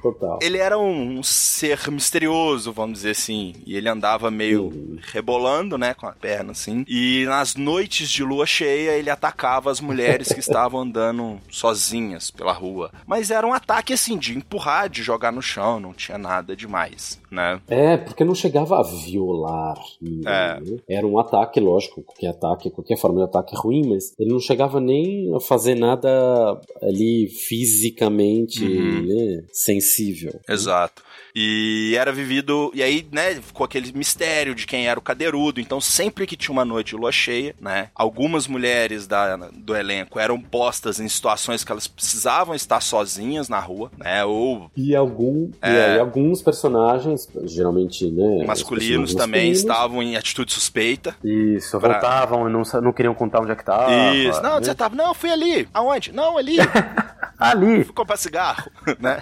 [0.01, 0.39] Total.
[0.41, 4.97] Ele era um, um ser misterioso, vamos dizer assim, e ele andava meio Uhum.
[5.13, 6.83] rebolando, né, com a perna assim.
[6.87, 12.51] E nas noites de lua cheia, ele atacava as mulheres que estavam andando sozinhas pela
[12.53, 12.91] rua.
[13.05, 17.19] Mas era um ataque assim de empurrar, de jogar no chão, não tinha nada demais,
[17.31, 17.59] né?
[17.67, 19.77] É, porque não chegava a violar.
[20.25, 20.59] É.
[20.59, 20.77] né?
[20.89, 24.39] Era um ataque, lógico, qualquer ataque, qualquer forma de ataque é ruim, mas ele não
[24.39, 29.05] chegava nem a fazer nada ali fisicamente Uhum.
[29.07, 29.43] né,
[29.87, 30.39] sensível.
[30.47, 31.01] Exato.
[31.39, 32.71] E era vivido.
[32.73, 35.59] E aí, né, ficou aquele mistério de quem era o cadeirudo.
[35.61, 40.19] Então, sempre que tinha uma noite de lua cheia, né, algumas mulheres da, do elenco
[40.19, 45.49] eram postas em situações que elas precisavam estar sozinhas na rua, né, ou E, algum,
[45.63, 45.91] e É.
[45.93, 48.37] aí alguns personagens, geralmente, né?
[48.41, 51.15] os masculinos também masculinos, estavam em atitude suspeita.
[51.23, 53.91] Isso, Pra- voltavam e não, não queriam contar onde é que tava.
[54.15, 54.41] Isso.
[54.41, 54.63] Não, né?
[54.65, 54.95] você tava.
[54.95, 55.67] Não, fui ali.
[55.73, 56.11] Aonde?
[56.11, 56.57] Não, ali.
[57.37, 57.83] Ali.
[57.83, 59.21] Ficou pra cigarro, né?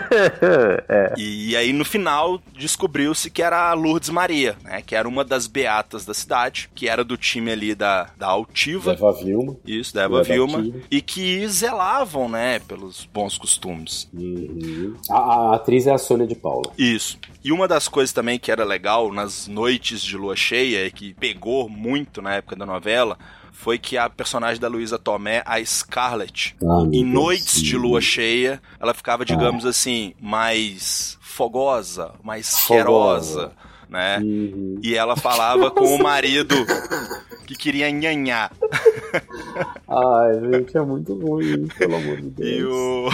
[0.88, 1.14] é.
[1.18, 4.82] E aí, no final, descobriu-se que era a Lourdes Maria, né?
[4.82, 8.92] Que era uma das beatas da cidade, que era do time ali da, da Altiva.
[8.92, 9.56] Eva Vilma.
[9.66, 10.58] Isso, da Eva Eva Vilma.
[10.58, 10.78] Altiva.
[10.90, 14.08] E que zelavam, né, pelos bons costumes.
[14.12, 14.94] Uhum.
[15.10, 16.72] A, a atriz é a Sônia de Paula.
[16.78, 17.18] Isso.
[17.44, 21.12] E uma das coisas também que era legal nas noites de lua cheia, e que
[21.14, 23.18] pegou muito na época da novela,
[23.52, 28.60] foi que a personagem da Luísa Tomé, a Scarlett, Ah, em noites de lua cheia,
[28.80, 33.52] ela ficava, digamos assim, mais fogosa, mais cheirosa,
[33.88, 34.18] né?
[34.18, 34.80] Uhum.
[34.82, 36.56] E ela falava com o marido
[37.46, 38.50] que queria nhanhar.
[39.88, 42.58] Ai, gente, é muito ruim, pelo amor de Deus.
[42.58, 43.08] E o...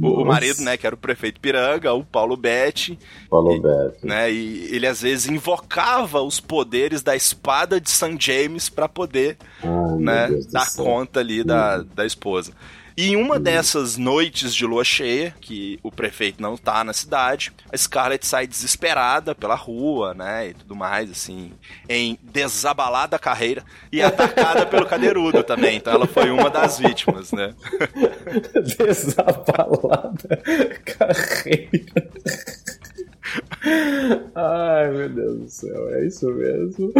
[0.00, 4.06] o, o marido, né, que era o prefeito Piranga, o Paulo Betti, Falou Beto.
[4.06, 4.30] né?
[4.30, 8.16] E ele às vezes invocava os poderes da espada de St.
[8.18, 12.52] James para poder, Ai, né, dar conta ali da, da esposa.
[12.96, 17.52] E em uma dessas noites de lua cheia, que o prefeito não tá na cidade,
[17.70, 21.52] a Scarlett sai desesperada pela rua, né, e tudo mais, assim,
[21.88, 25.76] em desabalada carreira e atacada pelo cadeirudo também.
[25.76, 27.54] Então ela foi uma das vítimas, né?
[28.78, 30.42] Desabalada
[30.84, 32.10] carreira.
[34.34, 36.92] Ai, meu Deus do céu, é isso mesmo.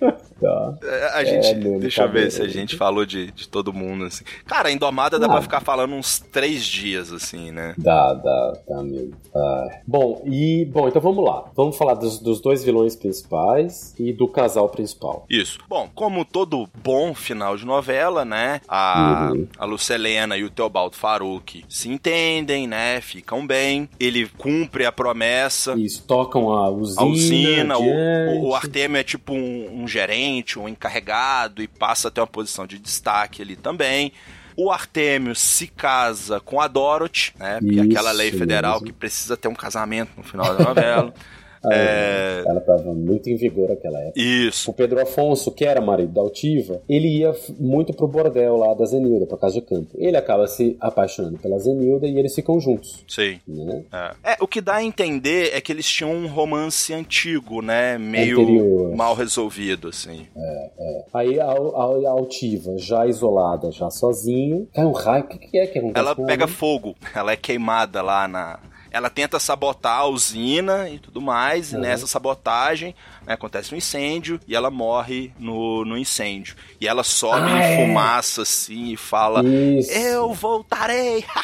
[0.40, 0.74] tá.
[0.82, 4.04] É, A gente, mesmo, deixa eu ver se a gente falou de, de todo mundo,
[4.04, 4.24] assim.
[4.46, 5.30] Cara, Indomada dá Ah.
[5.30, 7.74] pra ficar falando uns três dias, assim, né?
[7.78, 9.12] Dá, dá, dá mesmo.
[9.34, 9.80] Ai.
[9.86, 11.44] Bom, e bom, então vamos lá.
[11.56, 15.26] Vamos falar dos, dos dois vilões principais e do casal principal.
[15.28, 15.58] Isso.
[15.68, 18.60] Bom, como todo bom final de novela, né?
[18.68, 19.46] A, Uhum.
[19.58, 23.00] a Lucelena e o Teobaldo Faruque se entendem, né?
[23.00, 23.88] Ficam bem.
[23.98, 25.74] Ele cumpre a promessa.
[25.78, 27.00] Isso, tocam a usina.
[27.02, 32.08] A usina, o, o, o Artemio é tipo um, um gerente, um encarregado e passa
[32.08, 34.12] a ter uma posição de destaque ali também.
[34.56, 37.60] O Artemio se casa com a Dorothy, né?
[37.76, 38.86] É aquela lei Isso federal mesmo.
[38.86, 41.14] que precisa ter um casamento no final da novela.
[41.64, 42.42] É...
[42.46, 44.20] Ela tava muito em vigor naquela época.
[44.20, 44.70] Isso.
[44.70, 48.84] O Pedro Afonso, que era marido da Altiva, ele ia muito pro bordel lá da
[48.84, 49.88] Zenilda, pra casa de campo.
[49.96, 53.04] Ele acaba se apaixonando pela Zenilda e eles ficam juntos.
[53.08, 53.40] Sim.
[53.46, 53.84] Né?
[53.92, 54.32] É.
[54.32, 57.98] É, o que dá a entender é que eles tinham um romance antigo, né?
[57.98, 58.96] Meio Anterior.
[58.96, 60.26] mal resolvido, assim.
[60.36, 61.04] É, é.
[61.14, 65.24] Aí a, a, a Altiva, já isolada, já sozinha, cai um raio.
[65.24, 66.52] O que, que é que acontece Ela pega ela?
[66.52, 68.60] fogo, ela é queimada lá na.
[68.98, 71.82] Ela tenta sabotar a usina e tudo mais, e Uhum.
[71.82, 72.94] nessa sabotagem
[73.26, 76.56] né, acontece um incêndio e ela morre no, no incêndio.
[76.80, 77.76] E ela sobe Ah, em é.
[77.76, 79.90] fumaça assim e fala: Isso.
[79.92, 81.24] Eu voltarei!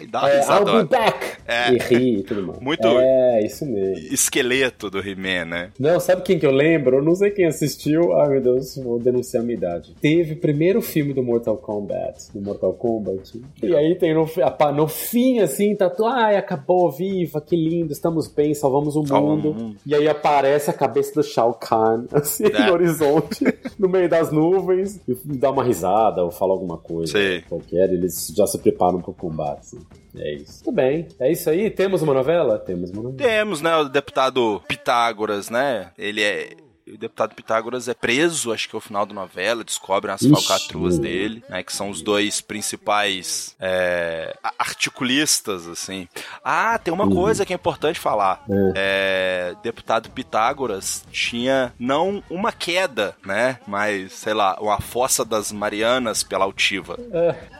[0.00, 1.26] e dá uma É, I'll be back!
[1.46, 1.72] É.
[1.72, 2.60] E ri e tudo mais.
[2.60, 4.12] Muito- É, isso mesmo.
[4.12, 5.70] Esqueleto do He-Man, né?
[5.78, 6.96] Não, sabe quem que eu lembro?
[6.98, 8.12] Eu não sei quem assistiu.
[8.14, 9.94] Ai, meu Deus, vou denunciar a minha idade.
[10.00, 13.40] Teve o primeiro filme do Mortal Kombat, do Mortal Kombat.
[13.62, 14.26] E aí tem no,
[14.74, 19.74] no fim, assim, tá tudo, ai, acabou, viva, que lindo, estamos bem, salvamos o mundo.
[19.86, 22.66] E aí aparece a cabeça do Shao Kahn, assim, É.
[22.66, 23.44] no horizonte,
[23.78, 27.40] no meio das nuvens, e dá uma risada ou fala alguma coisa Sei.
[27.42, 29.60] qualquer, eles já se preparam pro combate.
[29.60, 29.78] assim.
[30.16, 30.62] É isso.
[30.64, 31.08] Tudo bem.
[31.18, 31.70] É isso aí.
[31.70, 32.58] Temos uma novela?
[32.58, 33.28] Temos uma novela.
[33.28, 35.90] Temos, né, o deputado Pitágoras, né?
[35.98, 36.50] Ele é.
[36.86, 40.30] O deputado Pitágoras é preso, acho que é o final da novela, descobrem as Ixi.
[40.34, 41.62] falcatruas dele, né?
[41.62, 46.06] Que são os dois principais é, articulistas, assim.
[46.44, 48.44] Ah, tem uma coisa que é importante falar.
[48.76, 53.58] É, deputado Pitágoras tinha não uma queda, né?
[53.66, 56.98] Mas, sei lá, uma fossa das Marianas pela altiva.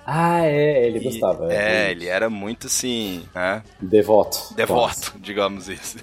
[0.06, 1.50] Ah, é, ele E- gostava.
[1.50, 3.62] é, ele era muito assim, né?
[3.80, 4.52] Devoto.
[4.54, 5.96] Devoto, digamos isso.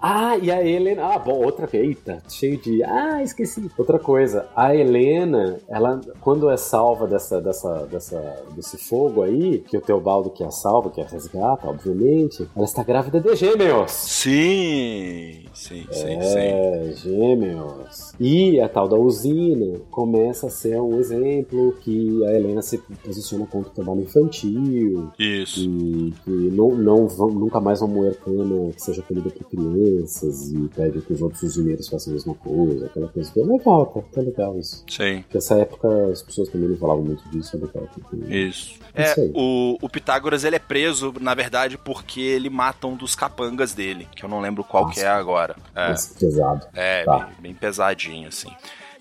[0.00, 1.14] Ah, e a Helena.
[1.14, 1.84] Ah, bom, outra coisa.
[1.84, 2.82] Eita, cheio de.
[2.82, 3.70] Ah, esqueci.
[3.76, 4.46] Outra coisa.
[4.54, 10.30] A Helena, ela, quando é salva dessa, dessa, dessa, desse fogo aí, que o Teobaldo
[10.30, 13.90] que a salva, que a resgata, obviamente, ela está grávida de gêmeos.
[13.90, 16.38] Sim, sim, sim, sim.
[16.38, 18.12] É, gêmeos.
[18.18, 23.46] E a tal da usina começa a ser um exemplo que a Helena se posiciona
[23.46, 25.60] contra o trabalho infantil, Isso.
[25.60, 29.44] e que não, não vão, nunca mais vão moer cana que seja colhida por
[29.84, 33.30] crianças e pede que os outros usineiros façam a mesma coisa, aquela coisa.
[33.36, 34.84] É legal, tá, tá legal isso.
[34.88, 35.22] Sim.
[35.22, 37.88] Porque nessa época as pessoas também não falavam muito disso, é legal.
[37.92, 38.78] porque- Isso.
[38.94, 43.14] É É, o, o Pitágoras ele é preso, na verdade, porque ele mata um dos
[43.14, 45.56] capangas dele, que eu não lembro qual que é agora.
[45.74, 46.66] É, Nossa, pesado.
[46.74, 47.18] é Tá.
[47.18, 48.50] bem, bem pesadinho, assim.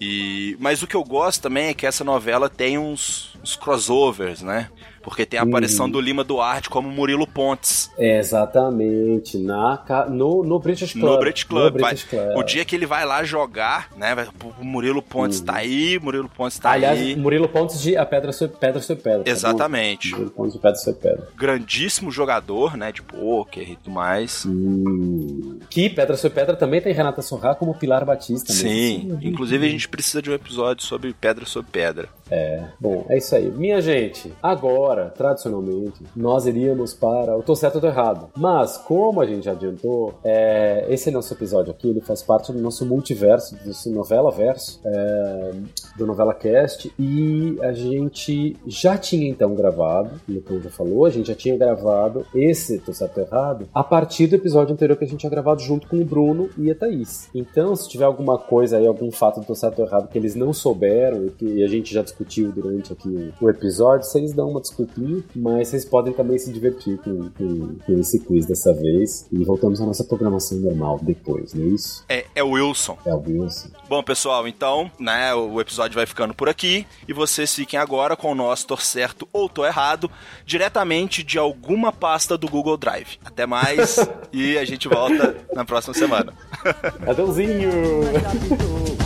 [0.01, 4.41] E, mas o que eu gosto também é que essa novela tem uns, uns crossovers,
[4.41, 4.69] né?
[5.01, 5.91] Porque tem a aparição Uhum.
[5.91, 7.91] do Lima Duarte como Murilo Pontes.
[7.97, 9.37] É, exatamente.
[9.37, 11.03] Na, no, no British Club.
[11.03, 11.63] No British Club.
[11.65, 12.37] No British Vai- Club.
[12.37, 14.15] O dia que ele vai lá jogar, né?
[14.15, 16.75] vai- O Murilo Pontes tá aí, Murilo Pontes tá Uhum.
[16.75, 17.15] Aliás, aí.
[17.17, 19.23] Murilo Pontes de A Pedra sobre Pedra sobre Pedra.
[19.25, 19.29] tá?
[19.29, 20.11] Exatamente.
[20.11, 21.27] Murilo Pontes de Pedra sobre Pedra.
[21.35, 22.93] Grandíssimo jogador, né?
[22.93, 24.45] De poker e tudo mais.
[24.45, 25.59] Hum.
[25.69, 28.53] Que Pedra sobre Pedra também tem Renata Sorrá como Pilar Batista.
[28.53, 28.69] mesmo.
[28.69, 32.07] Sim, inclusive a gente precisa de um episódio sobre pedra sobre pedra.
[32.33, 33.51] É, bom, é isso aí.
[33.51, 38.29] Minha gente, agora, tradicionalmente, nós iríamos para o Tô Certo ou Tô Errado.
[38.35, 42.87] Mas, como a gente adiantou, é, esse nosso episódio aqui, ele faz parte do nosso
[42.87, 45.51] multiverso, do nosso novela verso, é,
[45.95, 51.27] do Novela Cast, e a gente já tinha então gravado, o já falou, a gente
[51.27, 55.07] já tinha gravado esse Tô Certo ou Errado a partir do episódio anterior que a
[55.07, 57.29] gente tinha gravado junto com o Bruno e a Thaís.
[57.35, 60.33] Então, se tiver alguma coisa aí, algum fato do Tô Certo ou Errado que eles
[60.33, 64.61] não souberam e que a gente já discutiu durante aqui o, episódio, vocês dão uma
[64.61, 69.27] desculpinha, mas vocês podem também se divertir com, com- com esse quiz dessa vez.
[69.31, 72.03] E voltamos à nossa programação normal depois, não é isso?
[72.09, 72.97] É, é o Wilson.
[73.05, 73.69] É o Wilson.
[73.89, 78.31] Bom, pessoal, então, né, o episódio vai ficando por aqui e vocês fiquem agora com
[78.31, 80.09] o nosso Tô Certo ou Tô Errado,
[80.45, 83.17] diretamente de alguma pasta do Google Drive.
[83.23, 83.97] Até mais
[84.31, 85.93] e a gente volta na próxima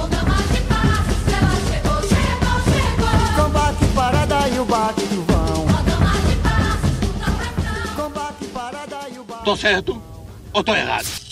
[9.43, 10.01] Tô certo
[10.53, 11.26] ou tô errado?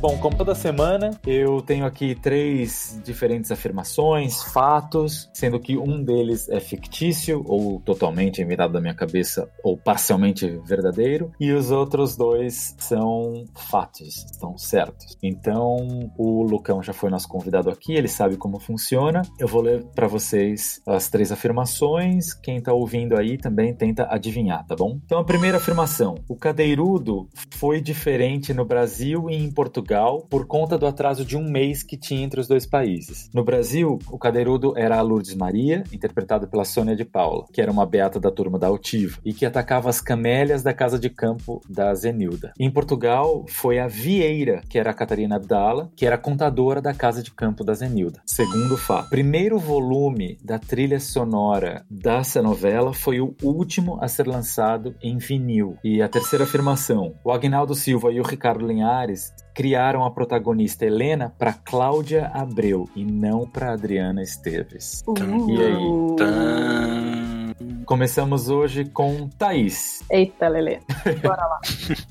[0.00, 6.48] Bom, como toda semana, eu tenho aqui três diferentes afirmações, fatos, sendo que um deles
[6.48, 12.74] é fictício ou totalmente inventado da minha cabeça ou parcialmente verdadeiro, e os outros dois
[12.78, 15.18] são fatos, estão certos.
[15.22, 19.20] Então, o Lucão já foi nosso convidado aqui, ele sabe como funciona.
[19.38, 22.32] Eu vou ler para vocês as três afirmações.
[22.32, 24.98] Quem tá ouvindo aí também tenta adivinhar, tá bom?
[25.04, 29.89] Então, a primeira afirmação: o cadeirudo foi diferente no Brasil e em Portugal
[30.28, 32.80] por conta do atraso de um mês que tinha entre os dois países.
[32.80, 33.30] países.
[33.34, 37.70] No Brasil, o cadeirudo era a Lourdes Maria, interpretado pela Sônia de Paula, que era
[37.70, 41.60] uma beata da turma da Altiva, e que atacava as camélias da casa de campo
[41.68, 42.52] da Zenilda.
[42.58, 47.22] Em Portugal, foi a Vieira, que era a Catarina Abdala, que era contadora da casa
[47.22, 48.22] de campo da Zenilda.
[48.24, 54.94] Segundo fato, primeiro volume da trilha sonora dessa novela foi o último a ser lançado
[55.02, 55.76] em vinil.
[55.84, 61.34] E a terceira afirmação, o Agnaldo Silva e o Ricardo Linhares criaram a protagonista Helena
[61.38, 65.04] para Cláudia Abreu e não para Adriana Esteves.
[65.06, 65.50] Uh.
[65.50, 67.39] E aí?
[67.84, 70.02] Começamos hoje com Thaís.
[70.10, 70.80] Eita, Lelê.
[71.22, 71.60] Bora lá.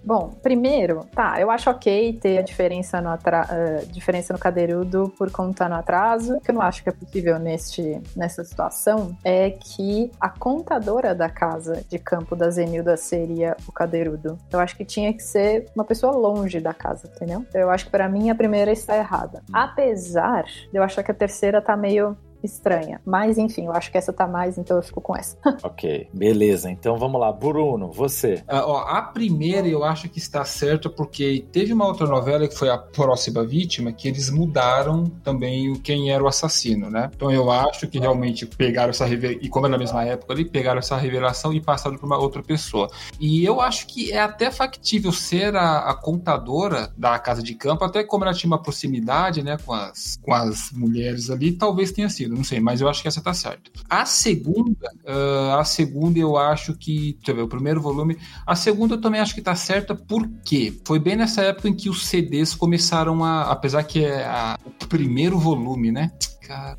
[0.04, 3.48] Bom, primeiro, tá, eu acho ok ter a diferença no, atra...
[3.50, 6.36] Uh, diferença no cadeirudo por conta no atraso.
[6.36, 11.14] O que eu não acho que é possível neste, nessa situação é que a contadora
[11.14, 14.38] da casa de campo da Zenilda seria o cadeirudo.
[14.52, 17.46] Eu acho que tinha que ser uma pessoa longe da casa, entendeu?
[17.54, 19.44] Eu acho que para mim a primeira está errada.
[19.52, 23.02] Apesar de eu achar que a terceira tá meio estranha.
[23.06, 25.38] Mas enfim, eu acho que essa tá mais, então eu fico com essa.
[25.64, 26.70] ok, beleza.
[26.70, 28.36] Então vamos lá, Bruno, você.
[28.48, 32.56] Uh, ó, a primeira eu acho que está certa porque teve uma outra novela que
[32.56, 37.10] foi a Próxima Vítima que eles mudaram também quem era o assassino, né?
[37.16, 40.46] Então eu acho que realmente pegaram essa revelação, e como é na mesma época ali,
[40.46, 42.90] pegaram essa revelação e passaram para uma outra pessoa.
[43.20, 47.84] E eu acho que é até factível ser a, a contadora da casa de campo,
[47.84, 52.10] até como ela tinha uma proximidade, né, com as, com as mulheres ali, talvez tenha
[52.10, 53.72] sido não sei, mas eu acho que essa tá certa.
[53.90, 58.56] A segunda, uh, a segunda eu acho que, deixa eu ver, o primeiro volume, a
[58.56, 62.06] segunda eu também acho que tá certa, porque foi bem nessa época em que os
[62.06, 66.12] CDs começaram a, apesar que é a, o primeiro volume, né?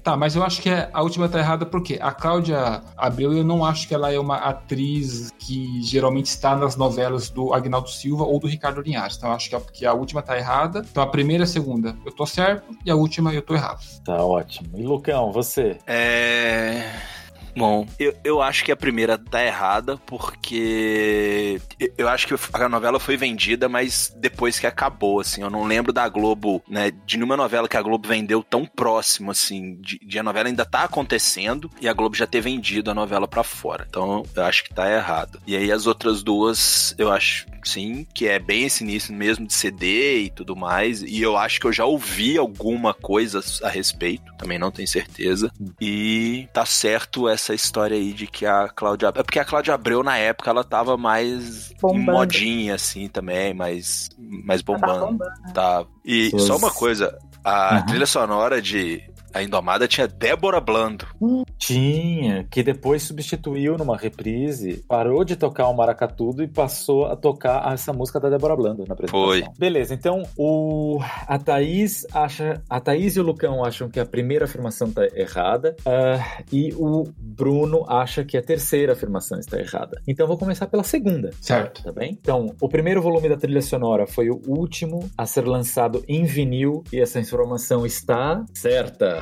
[0.02, 3.64] Tá, mas eu acho que a última tá errada porque a Cláudia Abreu, eu não
[3.64, 8.38] acho que ela é uma atriz que geralmente está nas novelas do Agnaldo Silva ou
[8.38, 9.16] do Ricardo Linhares.
[9.16, 10.84] Então eu acho que a, que a última tá errada.
[10.90, 13.80] Então a primeira e a segunda eu tô certo e a última eu tô errado.
[14.04, 14.70] Tá ótimo.
[14.74, 15.78] E Lucão, você?
[15.86, 17.19] É.
[17.60, 21.60] Bom, eu, eu acho que a primeira tá errada, porque
[21.98, 25.42] eu acho que a novela foi vendida, mas depois que acabou, assim.
[25.42, 29.30] Eu não lembro da Globo, né, de nenhuma novela que a Globo vendeu tão próximo,
[29.30, 32.94] assim, de, de a novela ainda tá acontecendo e a Globo já ter vendido a
[32.94, 33.86] novela para fora.
[33.86, 35.38] Então, eu acho que tá errado.
[35.46, 39.52] E aí as outras duas, eu acho sim, que é bem esse início mesmo de
[39.52, 41.02] CD e tudo mais.
[41.02, 45.50] E eu acho que eu já ouvi alguma coisa a respeito, também não tenho certeza.
[45.80, 49.08] E tá certo essa história aí de que a Cláudia.
[49.08, 52.12] É porque a Cláudia Abreu, na época, ela tava mais bombando.
[52.12, 55.06] modinha, assim, também, mais, mais bombando.
[55.06, 55.52] bombando.
[55.52, 55.84] Tá.
[56.04, 57.86] E só uma coisa, a uhum.
[57.86, 59.02] trilha sonora de
[59.32, 61.06] a Indomada tinha Débora Blando.
[61.58, 67.72] Tinha, que depois substituiu numa reprise, parou de tocar o Maracatudo e passou a tocar
[67.72, 69.26] essa música da Débora Blando na apresentação.
[69.26, 69.44] Foi.
[69.58, 74.44] Beleza, então o a Thaís acha, a Thaís e o Lucão acham que a primeira
[74.46, 80.00] afirmação tá errada uh, e o Bruno acha que a terceira afirmação está errada.
[80.06, 81.30] Então vou começar pela segunda.
[81.40, 81.82] Certo.
[81.82, 82.18] Tá bem?
[82.20, 86.82] Então, o primeiro volume da trilha sonora foi o último a ser lançado em vinil
[86.92, 89.19] e essa informação está certa.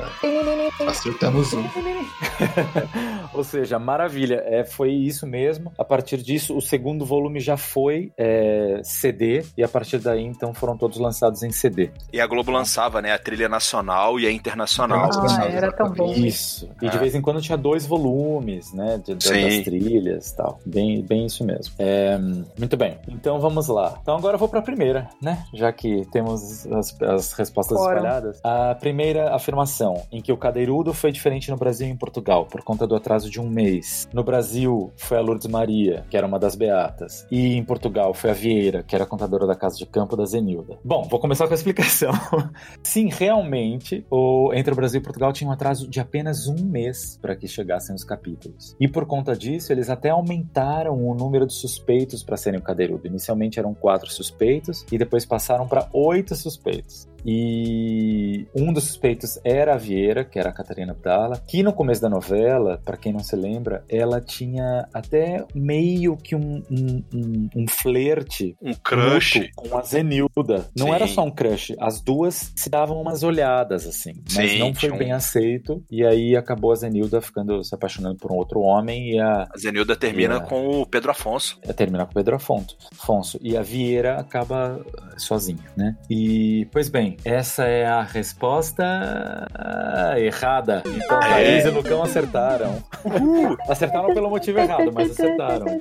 [0.87, 1.63] Acertamos um.
[3.33, 4.41] Ou seja, maravilha.
[4.45, 5.71] É, foi isso mesmo.
[5.77, 10.53] A partir disso, o segundo volume já foi é, CD e a partir daí, então,
[10.53, 11.91] foram todos lançados em CD.
[12.11, 13.13] E a Globo lançava, né?
[13.13, 15.09] A trilha nacional e a internacional.
[15.13, 16.13] Ah, era tão bom.
[16.13, 16.69] Isso.
[16.81, 16.99] E de é.
[16.99, 18.97] vez em quando tinha dois volumes, né?
[18.97, 20.59] De, de, das trilhas e tal.
[20.65, 21.73] Bem, bem isso mesmo.
[21.77, 22.17] É,
[22.57, 22.97] muito bem.
[23.07, 23.97] Então vamos lá.
[24.01, 25.43] Então agora eu vou para a primeira, né?
[25.53, 27.97] Já que temos as, as respostas Fora.
[27.97, 28.39] espalhadas.
[28.43, 32.63] A primeira afirmação em que o cadeirudo foi diferente no Brasil e em Portugal, por
[32.63, 34.07] conta do atraso de um mês.
[34.13, 37.25] No Brasil, foi a Lourdes Maria, que era uma das beatas.
[37.31, 40.25] E em Portugal, foi a Vieira, que era a contadora da casa de campo da
[40.25, 40.77] Zenilda.
[40.83, 42.11] Bom, vou começar com a explicação.
[42.83, 47.17] Sim, realmente, o Entre o Brasil e Portugal tinha um atraso de apenas um mês
[47.21, 48.75] para que chegassem os capítulos.
[48.79, 53.07] E por conta disso, eles até aumentaram o número de suspeitos para serem o cadeirudo.
[53.07, 57.08] Inicialmente eram quatro suspeitos e depois passaram para oito suspeitos.
[57.25, 62.01] E um dos suspeitos era a Vieira, que era a Catarina Abdala, que no começo
[62.01, 67.49] da novela, para quem não se lembra, ela tinha até meio que um, um, um,
[67.55, 68.55] um flerte.
[68.61, 69.49] Um crush.
[69.55, 70.69] Com a Zenilda.
[70.75, 70.93] Não Sim.
[70.93, 74.13] era só um crush, as duas se davam umas olhadas, assim.
[74.35, 75.83] Mas Sim, não foi bem aceito.
[75.89, 79.43] E aí acabou a Zenilda ficando, se apaixonando por um outro homem e a...
[79.43, 81.59] A Zenilda termina a, com o Pedro Afonso.
[81.63, 82.77] É, termina com o Pedro Afonso.
[82.91, 83.39] Afonso.
[83.41, 84.83] E a Vieira acaba
[85.17, 85.97] sozinha, né?
[86.09, 88.83] E, pois bem, essa é a resposta
[90.17, 90.83] errada.
[90.85, 91.29] Então, é.
[91.29, 92.83] Thaís e Lucão acertaram.
[93.67, 95.65] Acertaram pelo motivo errado, mas acertaram.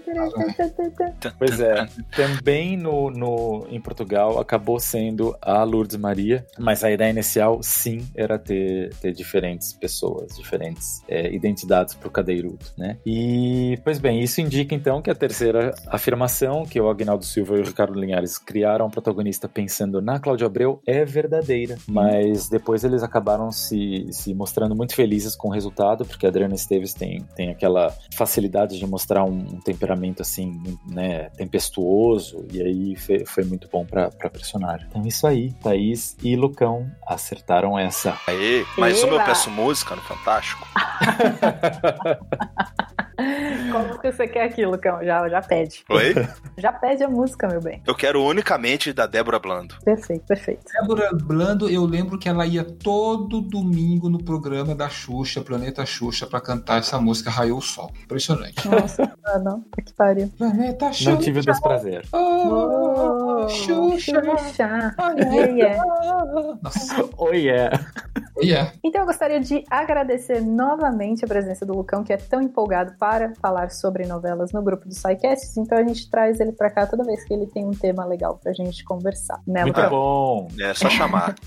[1.38, 7.10] Pois é, também no, no, em Portugal acabou sendo a Lourdes Maria, mas a ideia
[7.10, 12.98] inicial sim era ter, ter diferentes pessoas, diferentes é, identidades para o cadeirudo, né?
[13.04, 17.60] E, pois bem, isso indica então que a terceira afirmação, que o Agnaldo Silva e
[17.60, 23.02] o Ricardo Linhares criaram um protagonista pensando na Cláudia Abreu, é verdadeira, mas depois eles
[23.02, 27.50] acabaram se, se mostrando muito felizes com o resultado, porque a Adriana Esteves tem, tem
[27.50, 33.68] aquela facilidade de mostrar um, um temperamento assim, né, tempestuoso, e aí foi, foi muito
[33.70, 34.86] bom pra, pra personagem.
[34.88, 38.16] Então isso aí, Thaís e Lucão acertaram essa.
[38.26, 40.66] Aê, mas como eu peço música no Fantástico.
[43.72, 45.04] Como que você quer aqui, Lucão?
[45.04, 45.84] Já, já pede.
[45.90, 46.14] Oi?
[46.58, 47.80] Já pede a música, meu bem.
[47.86, 49.76] Eu quero unicamente da Débora Blando.
[49.84, 50.64] Perfeito, perfeito.
[50.72, 56.26] Débora Blando, eu lembro que ela ia todo domingo no programa da Xuxa, Planeta Xuxa,
[56.26, 57.92] pra cantar essa música Raiou o Sol.
[58.02, 58.68] Impressionante.
[58.68, 60.28] Nossa, ah, não, tá que pariu.
[60.36, 61.10] Planeta Xuxa.
[61.10, 62.04] Não tive o desprazer.
[62.12, 64.20] Oh, Xuxa.
[64.20, 64.94] Xuxa.
[64.98, 66.58] Oh, yeah.
[66.60, 67.08] Nossa.
[67.16, 67.86] Oh yeah.
[68.34, 68.72] Oh, yeah.
[68.82, 73.07] Então eu gostaria de agradecer novamente a presença do Lucão, que é tão empolgado para
[73.40, 77.04] falar sobre novelas no grupo do SciCasts, então a gente traz ele pra cá toda
[77.04, 79.40] vez que ele tem um tema legal pra gente conversar.
[79.46, 80.48] Né, Muito bom.
[80.60, 81.34] É só chamar.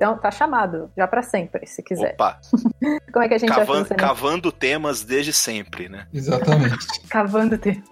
[0.00, 2.14] Então tá chamado, já pra sempre, se quiser.
[2.14, 2.40] Opa,
[3.12, 3.94] Como é que a gente cavan- acha você?
[3.94, 6.06] cavando temas desde sempre, né?
[6.14, 6.78] Exatamente.
[7.10, 7.82] Cavando tempo.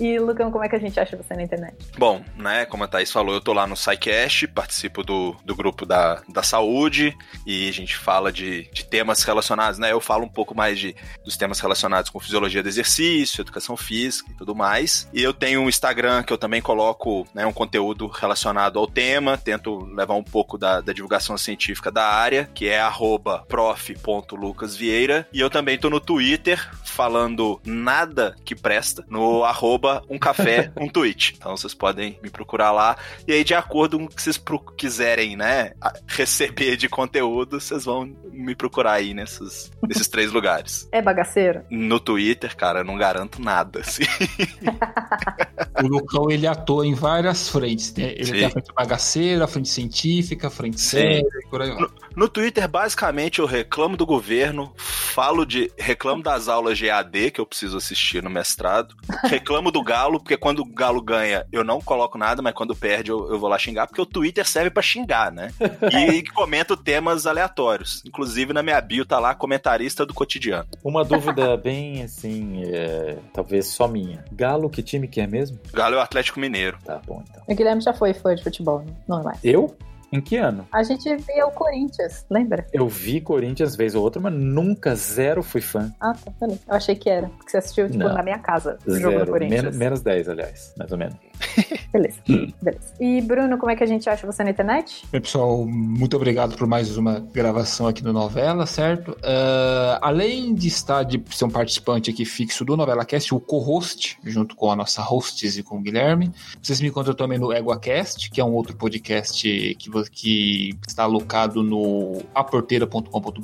[0.00, 1.76] e Lucão, como é que a gente acha você na internet?
[1.96, 5.86] Bom, né, como a Thaís falou, eu tô lá no SciCast, participo do, do grupo
[5.86, 9.92] da, da saúde e a gente fala de, de temas relacionados, né?
[9.92, 14.30] Eu falo um pouco mais de, dos temas relacionados com fisiologia do exercício, educação física
[14.32, 15.08] e tudo mais.
[15.12, 19.38] E eu tenho um Instagram que eu também coloco né, um conteúdo relacionado ao tema,
[19.38, 25.28] tento levar um pouco da, da divulgação científica da área, que é arroba prof.lucasvieira.
[25.32, 30.88] E eu também tô no Twitter falando nada que presta, no arroba um café, um
[30.88, 31.34] tweet.
[31.36, 32.96] Então vocês podem me procurar lá.
[33.28, 34.40] E aí, de acordo com o que vocês
[34.76, 35.72] quiserem, né,
[36.06, 40.88] receber de conteúdo, vocês vão me procurar aí nesses, nesses três lugares.
[40.90, 41.62] É bagaceiro?
[41.70, 44.04] No Twitter, cara, eu não garanto nada, assim.
[45.82, 47.92] O Lucão, ele atua em várias frentes.
[47.94, 48.12] né?
[48.12, 48.32] Ele Sim.
[48.32, 50.98] tem a frente bagaceira, a frente científica, a frente Sim.
[50.98, 51.76] e aí vai.
[52.14, 55.70] No Twitter, basicamente, eu reclamo do governo, falo de.
[55.76, 60.36] reclamo das aulas de AD que eu preciso assistir no mestrado, reclamo do Galo, porque
[60.36, 63.58] quando o Galo ganha, eu não coloco nada, mas quando perde, eu, eu vou lá
[63.58, 65.50] xingar, porque o Twitter serve pra xingar, né?
[65.92, 68.02] E comento temas aleatórios.
[68.06, 70.68] Inclusive, na minha bio tá lá comentarista do cotidiano.
[70.82, 74.24] Uma dúvida bem assim, é, talvez só minha.
[74.32, 75.58] Galo, que time que é mesmo?
[75.72, 76.78] Galo é o Atlético Mineiro.
[76.84, 77.42] Tá bom, então.
[77.46, 78.94] O Guilherme já foi fã de futebol, né?
[79.08, 79.38] não é mais.
[79.44, 79.76] Eu?
[80.12, 80.66] Em que ano?
[80.72, 82.66] A gente via o Corinthians, lembra?
[82.72, 85.92] Eu vi Corinthians vez ou outra, mas nunca, zero fui fã.
[86.00, 86.32] Ah, tá.
[86.46, 88.14] Eu achei que era, porque você assistiu, tipo, Não.
[88.14, 89.32] na minha casa, o jogo do Zero.
[89.32, 89.62] Corinthians.
[89.64, 91.16] Men menos 10, aliás, mais ou menos.
[91.92, 92.94] Beleza, beleza.
[93.00, 95.06] E Bruno, como é que a gente acha você na internet?
[95.10, 99.16] Pessoal, muito obrigado por mais uma gravação aqui no Novela, certo?
[99.22, 104.18] Ah, além de estar de ser um participante aqui fixo do Novela Cast, o co-host,
[104.24, 106.30] junto com a nossa hostess e com o Guilherme,
[106.62, 109.42] vocês me encontram também no EguaCast, que é um outro podcast
[109.74, 113.40] que, que está alocado no aporteira.com.br.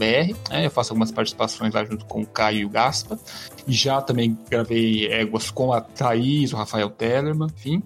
[0.51, 0.67] né?
[0.67, 3.19] Eu faço algumas participações lá junto com o Caio e o Gaspa.
[3.67, 7.82] Já também gravei éguas com a Thaís, o Rafael Tellerman, enfim.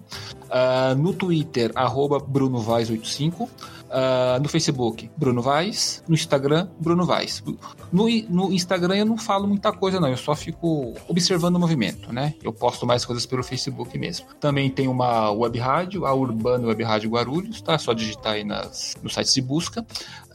[0.49, 3.47] Ah, no Twitter, arroba BrunoVaz85.
[3.89, 6.03] Ah, no Facebook, Bruno Vaz.
[6.07, 7.43] No Instagram, Bruno Vaz.
[7.91, 10.09] No, no Instagram eu não falo muita coisa, não.
[10.09, 12.33] Eu só fico observando o movimento, né?
[12.43, 14.27] Eu posto mais coisas pelo Facebook mesmo.
[14.39, 17.73] Também tem uma web rádio, a Urbana Web Rádio Guarulhos, tá?
[17.73, 19.85] É só digitar aí nas, nos sites de busca.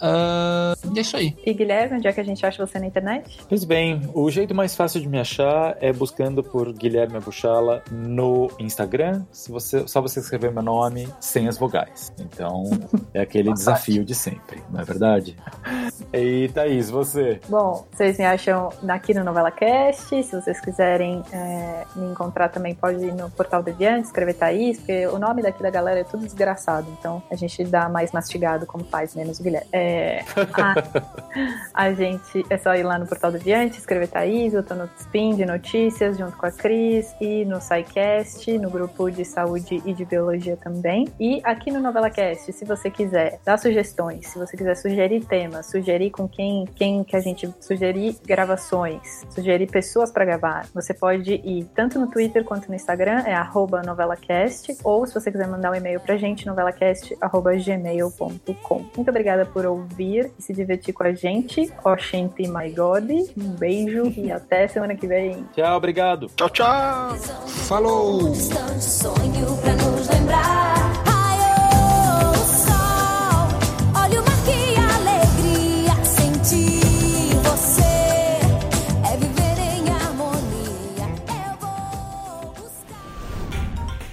[0.01, 1.37] Ah, e é isso aí.
[1.47, 3.39] E Guilherme, onde é que a gente acha você na internet?
[3.49, 8.51] Pois bem, o jeito mais fácil de me achar é buscando por Guilherme Abuchala no
[8.59, 9.25] Instagram.
[9.31, 12.13] Se você, só você escrever meu nome sem as vogais.
[12.19, 12.65] Então,
[13.15, 15.37] é aquele desafio de sempre, não é verdade?
[16.13, 17.41] E Thaís, você?
[17.49, 20.23] Bom, vocês me acham aqui no Novela Cast.
[20.23, 25.07] Se vocês quiserem é, me encontrar também, pode ir no Portal Deviante, escrever Thaís, porque
[25.07, 26.87] o nome daqui da galera é tudo desgraçado.
[26.99, 29.69] Então a gente dá mais mastigado como faz, menos o Guilherme.
[29.73, 30.75] É, a,
[31.87, 34.55] a gente é só ir lá no Portal Deviante, escrever Thaís.
[34.55, 39.11] Eu tô no Spin de notícias junto com a Cris e no SciCast, no grupo
[39.11, 41.09] de saúde e de biologia também.
[41.21, 45.25] E aqui no Novela Cast, se você quiser quiser dar sugestões, se você quiser sugerir
[45.25, 50.95] temas, sugerir com quem, quem que a gente sugerir gravações, sugerir pessoas para gravar, você
[50.95, 53.43] pode ir tanto no Twitter quanto no Instagram, é
[53.85, 58.87] novelacast, ou se você quiser mandar um e-mail pra gente, novelacast.gmail.com.
[58.97, 61.73] Muito obrigada por ouvir e se divertir com a gente.
[61.85, 63.11] Oxente My God.
[63.37, 65.45] Um beijo e até semana que vem.
[65.55, 66.29] Tchau, obrigado.
[66.37, 67.17] Tchau, tchau.
[67.69, 68.35] Falou!
[68.35, 69.57] Sonho